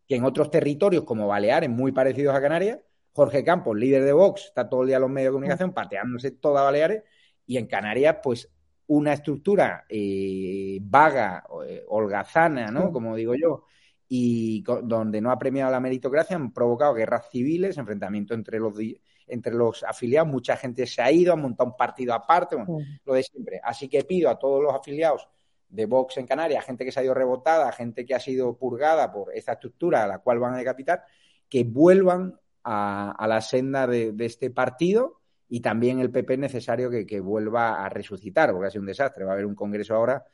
que 0.08 0.16
en 0.16 0.24
otros 0.24 0.50
territorios 0.50 1.04
como 1.04 1.28
Baleares, 1.28 1.68
muy 1.68 1.92
parecidos 1.92 2.34
a 2.34 2.40
Canarias, 2.40 2.80
Jorge 3.12 3.44
Campos, 3.44 3.76
líder 3.76 4.04
de 4.04 4.12
Vox, 4.12 4.46
está 4.46 4.68
todo 4.68 4.82
el 4.82 4.88
día 4.88 4.96
en 4.96 5.02
los 5.02 5.10
medios 5.10 5.30
de 5.30 5.34
comunicación 5.34 5.72
pateándose 5.72 6.30
toda 6.32 6.62
Baleares 6.62 7.04
y 7.46 7.58
en 7.58 7.66
Canarias, 7.66 8.16
pues 8.22 8.50
una 8.86 9.12
estructura 9.12 9.84
eh, 9.88 10.78
vaga, 10.80 11.44
eh, 11.66 11.84
holgazana, 11.88 12.70
¿no? 12.70 12.90
Como 12.90 13.14
digo 13.14 13.34
yo, 13.34 13.64
y 14.08 14.62
donde 14.62 15.20
no 15.20 15.30
ha 15.30 15.38
premiado 15.38 15.70
la 15.70 15.80
meritocracia, 15.80 16.34
han 16.34 16.52
provocado 16.52 16.94
guerras 16.94 17.28
civiles, 17.30 17.78
enfrentamientos 17.78 18.36
entre 18.36 18.58
los, 18.58 18.74
entre 19.28 19.54
los 19.54 19.84
afiliados. 19.84 20.28
Mucha 20.28 20.56
gente 20.56 20.86
se 20.86 21.02
ha 21.02 21.12
ido, 21.12 21.32
ha 21.32 21.36
montado 21.36 21.70
un 21.70 21.76
partido 21.76 22.14
aparte, 22.14 22.56
lo 23.04 23.14
de 23.14 23.22
siempre. 23.22 23.60
Así 23.62 23.88
que 23.88 24.02
pido 24.02 24.30
a 24.30 24.38
todos 24.38 24.60
los 24.62 24.74
afiliados 24.74 25.28
de 25.70 25.86
Vox 25.86 26.18
en 26.18 26.26
Canarias, 26.26 26.64
gente 26.64 26.84
que 26.84 26.92
se 26.92 27.00
ha 27.00 27.04
ido 27.04 27.14
rebotada, 27.14 27.72
gente 27.72 28.04
que 28.04 28.14
ha 28.14 28.20
sido 28.20 28.56
purgada 28.56 29.10
por 29.10 29.34
esta 29.34 29.52
estructura 29.52 30.04
a 30.04 30.06
la 30.06 30.18
cual 30.18 30.38
van 30.38 30.54
a 30.54 30.58
decapitar, 30.58 31.04
que 31.48 31.64
vuelvan 31.64 32.38
a, 32.64 33.26
la 33.26 33.40
senda 33.40 33.86
de 33.86 34.14
este 34.18 34.50
partido 34.50 35.20
y 35.52 35.60
también 35.60 35.98
el 35.98 36.12
PP 36.12 36.34
es 36.34 36.38
necesario 36.38 36.88
que, 36.88 37.20
vuelva 37.20 37.84
a 37.84 37.88
resucitar, 37.88 38.52
porque 38.52 38.68
ha 38.68 38.70
sido 38.70 38.82
un 38.82 38.86
desastre. 38.86 39.24
Va 39.24 39.32
a 39.32 39.34
haber 39.34 39.46
un 39.46 39.56
congreso 39.56 39.96
ahora 39.96 40.24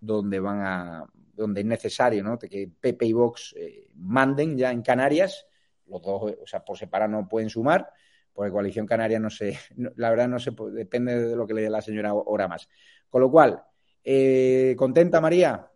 donde 0.00 0.38
van 0.38 0.60
a 0.60 1.04
donde 1.34 1.62
es 1.62 1.66
necesario 1.66 2.22
¿no? 2.22 2.38
que 2.38 2.70
PP 2.80 3.06
y 3.06 3.12
Vox 3.12 3.54
eh, 3.58 3.88
manden 3.96 4.56
ya 4.56 4.70
en 4.70 4.82
Canarias, 4.82 5.46
los 5.86 6.00
dos, 6.02 6.34
o 6.40 6.46
sea, 6.46 6.64
por 6.64 6.78
separado 6.78 7.10
no 7.10 7.28
pueden 7.28 7.50
sumar, 7.50 7.90
porque 8.32 8.52
Coalición 8.52 8.86
Canaria 8.86 9.18
no 9.18 9.30
sé, 9.30 9.58
la 9.96 10.10
verdad 10.10 10.28
no 10.28 10.38
sé, 10.38 10.52
depende 10.72 11.30
de 11.30 11.34
lo 11.34 11.46
que 11.46 11.54
le 11.54 11.62
dé 11.62 11.70
la 11.70 11.82
señora 11.82 12.10
ahora 12.10 12.46
más. 12.46 12.68
Con 13.08 13.22
lo 13.22 13.30
cual, 13.30 13.60
eh, 14.04 14.74
¿contenta 14.78 15.20
María? 15.20 15.66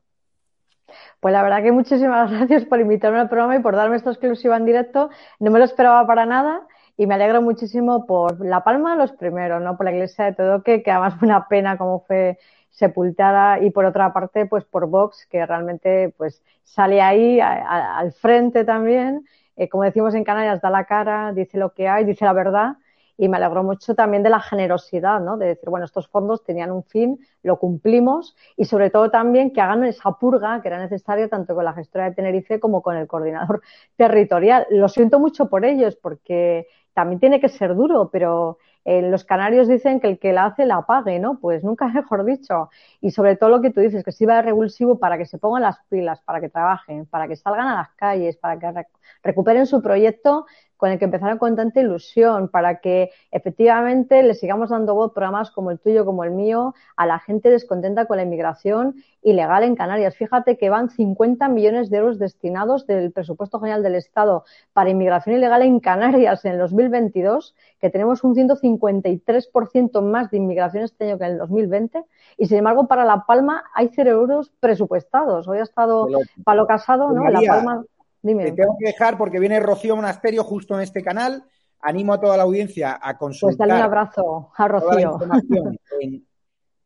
Pues 1.20 1.32
la 1.32 1.42
verdad 1.42 1.62
que 1.62 1.72
muchísimas 1.72 2.30
gracias 2.32 2.64
por 2.64 2.80
invitarme 2.80 3.18
al 3.18 3.28
programa 3.28 3.56
y 3.56 3.60
por 3.60 3.76
darme 3.76 3.96
esta 3.96 4.10
exclusiva 4.10 4.56
en 4.56 4.64
directo. 4.64 5.10
No 5.40 5.50
me 5.50 5.58
lo 5.58 5.64
esperaba 5.64 6.06
para 6.06 6.26
nada 6.26 6.66
y 6.96 7.06
me 7.06 7.14
alegro 7.14 7.42
muchísimo 7.42 8.06
por 8.06 8.44
La 8.44 8.62
Palma, 8.62 8.96
los 8.96 9.12
primeros, 9.12 9.62
¿no? 9.62 9.76
Por 9.76 9.86
la 9.86 9.92
iglesia 9.92 10.26
de 10.26 10.34
Todoque, 10.34 10.82
que 10.82 10.90
además 10.90 11.14
fue 11.18 11.26
una 11.26 11.48
pena 11.48 11.76
cómo 11.78 12.00
fue 12.00 12.38
sepultada 12.70 13.60
y 13.60 13.70
por 13.70 13.84
otra 13.84 14.12
parte, 14.12 14.46
pues 14.46 14.64
por 14.64 14.86
Vox, 14.88 15.26
que 15.30 15.46
realmente 15.46 16.12
pues 16.16 16.42
sale 16.64 17.00
ahí 17.00 17.40
al 17.40 18.12
frente 18.12 18.64
también, 18.64 19.24
eh, 19.56 19.68
como 19.68 19.84
decimos 19.84 20.14
en 20.14 20.24
Canarias, 20.24 20.60
da 20.60 20.70
la 20.70 20.84
cara, 20.84 21.32
dice 21.32 21.56
lo 21.58 21.72
que 21.72 21.88
hay, 21.88 22.04
dice 22.04 22.24
la 22.24 22.32
verdad 22.32 22.76
y 23.16 23.28
me 23.28 23.36
alegró 23.36 23.62
mucho 23.62 23.94
también 23.94 24.22
de 24.22 24.30
la 24.30 24.40
generosidad, 24.40 25.20
¿no? 25.20 25.36
De 25.36 25.46
decir, 25.46 25.68
bueno, 25.70 25.86
estos 25.86 26.08
fondos 26.08 26.42
tenían 26.44 26.70
un 26.72 26.84
fin, 26.84 27.18
lo 27.42 27.58
cumplimos 27.58 28.36
y 28.56 28.64
sobre 28.64 28.90
todo 28.90 29.10
también 29.10 29.52
que 29.52 29.60
hagan 29.60 29.84
esa 29.84 30.12
purga 30.12 30.60
que 30.62 30.68
era 30.68 30.78
necesaria 30.78 31.28
tanto 31.28 31.54
con 31.54 31.64
la 31.64 31.72
gestora 31.74 32.06
de 32.06 32.16
Tenerife 32.16 32.60
como 32.60 32.82
con 32.82 32.96
el 32.96 33.06
coordinador 33.06 33.62
territorial. 33.96 34.66
Lo 34.70 34.88
siento 34.88 35.20
mucho 35.20 35.48
por 35.48 35.64
ellos 35.64 35.96
porque 35.96 36.66
también 36.92 37.20
tiene 37.20 37.40
que 37.40 37.48
ser 37.48 37.74
duro, 37.74 38.10
pero 38.12 38.58
eh, 38.84 39.02
los 39.02 39.24
canarios 39.24 39.68
dicen 39.68 40.00
que 40.00 40.08
el 40.08 40.18
que 40.18 40.32
la 40.32 40.46
hace 40.46 40.66
la 40.66 40.82
pague, 40.82 41.18
¿no? 41.18 41.38
Pues 41.38 41.64
nunca 41.64 41.88
mejor 41.94 42.24
dicho. 42.24 42.70
Y 43.00 43.10
sobre 43.10 43.36
todo 43.36 43.50
lo 43.50 43.60
que 43.60 43.70
tú 43.70 43.80
dices, 43.80 44.04
que 44.04 44.12
sirva 44.12 44.36
de 44.36 44.42
revulsivo 44.42 44.98
para 44.98 45.18
que 45.18 45.26
se 45.26 45.38
pongan 45.38 45.62
las 45.62 45.78
pilas, 45.88 46.20
para 46.22 46.40
que 46.40 46.48
trabajen, 46.48 47.06
para 47.06 47.28
que 47.28 47.36
salgan 47.36 47.68
a 47.68 47.76
las 47.76 47.90
calles, 47.96 48.36
para 48.36 48.58
que 48.58 48.86
recuperen 49.22 49.66
su 49.66 49.82
proyecto 49.82 50.46
con 50.76 50.90
el 50.90 50.98
que 50.98 51.06
empezaron 51.06 51.38
con 51.38 51.56
tanta 51.56 51.80
ilusión, 51.80 52.48
para 52.48 52.80
que 52.80 53.10
efectivamente 53.30 54.22
le 54.22 54.34
sigamos 54.34 54.70
dando 54.70 54.94
voz 54.94 55.12
programas 55.12 55.50
como 55.50 55.70
el 55.70 55.78
tuyo, 55.78 56.04
como 56.04 56.24
el 56.24 56.32
mío, 56.32 56.74
a 56.96 57.06
la 57.06 57.18
gente 57.20 57.48
descontenta 57.48 58.06
con 58.06 58.18
la 58.18 58.24
inmigración 58.24 58.96
ilegal 59.22 59.62
en 59.62 59.76
Canarias. 59.76 60.16
Fíjate 60.16 60.58
que 60.58 60.68
van 60.68 60.90
50 60.90 61.48
millones 61.48 61.90
de 61.90 61.98
euros 61.98 62.18
destinados 62.18 62.86
del 62.86 63.12
presupuesto 63.12 63.60
general 63.60 63.82
del 63.82 63.94
Estado 63.94 64.44
para 64.72 64.90
inmigración 64.90 65.36
ilegal 65.36 65.62
en 65.62 65.80
Canarias 65.80 66.44
en 66.44 66.52
el 66.52 66.58
2022, 66.58 67.54
que 67.80 67.88
tenemos 67.88 68.22
un 68.24 68.34
153% 68.78 70.02
más 70.02 70.30
de 70.30 70.36
inmigración 70.36 70.84
este 70.84 71.04
año 71.04 71.18
que 71.18 71.24
en 71.24 71.32
el 71.32 71.38
2020, 71.38 72.04
y 72.36 72.46
sin 72.46 72.58
embargo 72.58 72.86
para 72.86 73.04
La 73.04 73.24
Palma 73.26 73.64
hay 73.74 73.90
cero 73.94 74.10
euros 74.10 74.52
presupuestados. 74.60 75.48
Hoy 75.48 75.58
ha 75.58 75.62
estado 75.62 76.08
Palo 76.44 76.66
Casado, 76.66 77.10
¿no? 77.10 77.28
La 77.28 77.40
Palma. 77.40 77.84
Te 78.22 78.52
tengo 78.52 78.76
que 78.78 78.86
dejar 78.86 79.18
porque 79.18 79.38
viene 79.38 79.60
Rocío 79.60 79.96
Monasterio 79.96 80.44
justo 80.44 80.74
en 80.74 80.80
este 80.80 81.02
canal. 81.02 81.44
Animo 81.80 82.14
a 82.14 82.20
toda 82.20 82.38
la 82.38 82.44
audiencia 82.44 82.98
a 83.00 83.18
consultar. 83.18 83.56
Pues 83.56 83.68
dale 83.68 83.74
un 83.74 83.84
abrazo 83.84 84.50
a 84.56 84.68
Rocío. 84.68 85.18
en 86.00 86.24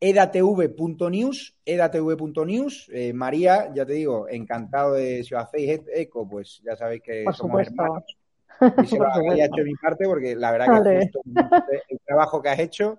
edatv.news, 0.01 1.57
edatv.news. 1.65 2.91
Eh, 2.93 3.13
María, 3.13 3.73
ya 3.73 3.87
te 3.87 3.93
digo, 3.95 4.29
encantado 4.29 4.95
de 4.95 5.23
si 5.25 5.35
os 5.35 5.43
hacéis 5.43 5.81
eco, 5.95 6.29
pues 6.29 6.61
ya 6.65 6.77
sabéis 6.77 7.03
que 7.03 7.25
somos 7.33 7.67
hermanos. 7.67 8.18
Y 8.61 8.97
lo 8.97 9.07
había 9.07 9.47
hecho 9.47 9.63
mi 9.65 9.75
parte 9.75 10.05
porque 10.07 10.35
la 10.35 10.53
verdad 10.53 10.83
que 10.83 11.01
justo 11.03 11.21
el 11.89 12.01
trabajo 12.05 12.43
que 12.43 12.49
has 12.49 12.59
hecho 12.59 12.99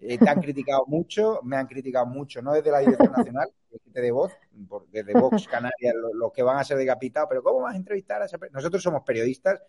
eh, 0.00 0.18
te 0.18 0.28
han 0.28 0.40
criticado 0.40 0.84
mucho, 0.86 1.40
me 1.42 1.56
han 1.56 1.66
criticado 1.66 2.06
mucho, 2.06 2.40
no 2.40 2.52
desde 2.52 2.70
la 2.70 2.78
Dirección 2.80 3.12
Nacional, 3.12 3.50
de 3.86 4.10
voz, 4.12 4.32
desde 4.90 5.12
Vox 5.12 5.48
Canarias, 5.48 5.94
los, 6.14 6.32
que 6.32 6.42
van 6.42 6.58
a 6.58 6.64
ser 6.64 6.78
decapitados, 6.78 7.28
pero 7.28 7.42
¿cómo 7.42 7.62
vas 7.62 7.74
a 7.74 7.76
entrevistar 7.76 8.22
a 8.22 8.26
esa 8.26 8.38
Nosotros 8.52 8.82
somos 8.82 9.02
periodistas, 9.02 9.60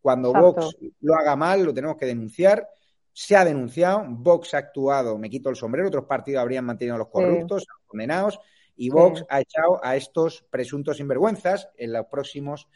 cuando 0.00 0.32
Vox 0.32 0.76
lo 1.00 1.14
haga 1.14 1.36
mal, 1.36 1.64
lo 1.64 1.72
tenemos 1.72 1.96
que 1.96 2.06
denunciar. 2.06 2.68
Se 3.12 3.36
ha 3.36 3.44
denunciado, 3.44 4.04
Vox 4.08 4.54
ha 4.54 4.58
actuado, 4.58 5.18
me 5.18 5.30
quito 5.30 5.50
el 5.50 5.56
sombrero, 5.56 5.88
otros 5.88 6.04
partidos 6.04 6.42
habrían 6.42 6.64
mantenido 6.64 6.96
a 6.96 6.98
los 6.98 7.08
corruptos, 7.08 7.66
condenados, 7.86 8.40
y 8.76 8.90
Vox 8.90 9.24
ha 9.28 9.40
echado 9.40 9.80
a 9.82 9.96
estos 9.96 10.44
presuntos 10.50 10.98
sinvergüenzas 10.98 11.70
en 11.76 11.92
los 11.92 12.06
próximos 12.06 12.68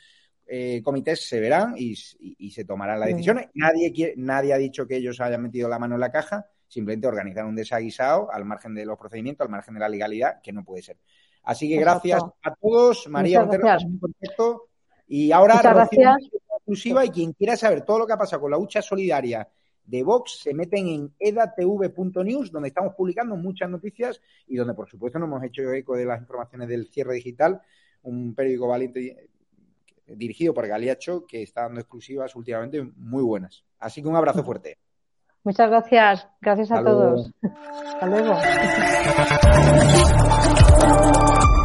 eh, 0.53 0.83
comités 0.83 1.29
se 1.29 1.39
verán 1.39 1.75
y, 1.77 1.93
y- 1.93 2.35
y 2.39 2.51
se 2.51 2.65
tomarán 2.65 2.99
las 2.99 3.09
decisiones. 3.09 3.49
Nadie, 3.55 3.93
quiere- 3.93 4.15
nadie 4.17 4.53
ha 4.53 4.59
dicho 4.59 4.85
que 4.87 4.97
ellos 4.97 5.21
hayan 5.21 5.43
metido 5.43 5.69
la 5.69 5.79
mano 5.79 5.95
en 5.95 6.01
la 6.01 6.11
caja, 6.11 6.45
simplemente 6.67 7.07
organizar 7.07 7.45
un 7.47 7.55
desaguisado 7.55 8.33
al 8.33 8.45
margen 8.45 8.75
de 8.75 8.85
los 8.85 8.99
procedimientos, 8.99 9.45
al 9.45 9.51
margen 9.53 9.75
de 9.75 9.81
la 9.81 9.89
legalidad, 9.89 10.41
que 10.43 10.53
no 10.53 10.65
puede 10.65 10.83
ser. 10.83 10.97
Así 11.45 11.69
que 11.69 11.77
Exacto. 11.77 12.01
gracias 12.09 12.23
a 12.43 12.55
todos. 12.57 13.07
María 13.09 13.41
Montero. 13.41 13.65
Y 15.07 15.33
ahora 15.33 15.61
Rocío 15.63 16.17
exclusiva 16.57 17.05
y 17.05 17.11
quien 17.11 17.33
quiera 17.33 17.57
saber 17.57 17.83
todo 17.83 18.01
lo 18.01 18.07
que 18.07 18.13
ha 18.13 18.19
pasado 18.19 18.43
con 18.43 18.51
la 18.51 18.59
hucha 18.59 18.83
solidaria 18.83 19.49
de 19.85 20.03
Vox 20.05 20.41
se 20.43 20.55
meten 20.55 20.87
en 20.89 21.15
edatv.news 21.19 22.53
donde 22.53 22.69
estamos 22.69 22.95
publicando 22.95 23.37
muchas 23.37 23.69
noticias 23.69 24.21
y 24.47 24.57
donde 24.57 24.75
por 24.75 24.89
supuesto 24.89 25.19
nos 25.19 25.27
hemos 25.29 25.43
hecho 25.43 25.63
eco 25.73 25.97
de 25.97 26.05
las 26.05 26.21
informaciones 26.21 26.69
del 26.69 26.87
cierre 26.89 27.15
digital, 27.15 27.61
un 28.03 28.35
periódico 28.35 28.69
valiente 28.69 29.30
dirigido 30.17 30.55
por 30.55 30.67
Galiacho, 30.67 31.25
que 31.27 31.43
está 31.43 31.63
dando 31.63 31.81
exclusivas 31.81 32.35
últimamente 32.37 32.83
muy 32.83 33.23
buenas. 33.23 33.65
Así 33.79 34.03
que 34.03 34.09
un 34.09 34.17
abrazo 34.17 34.45
fuerte. 34.45 34.79
Muchas 35.43 35.71
gracias. 35.71 36.29
Gracias 36.41 36.71
a 36.71 36.85
todos. 36.85 37.33
Hasta 37.43 38.07
luego. 38.07 38.37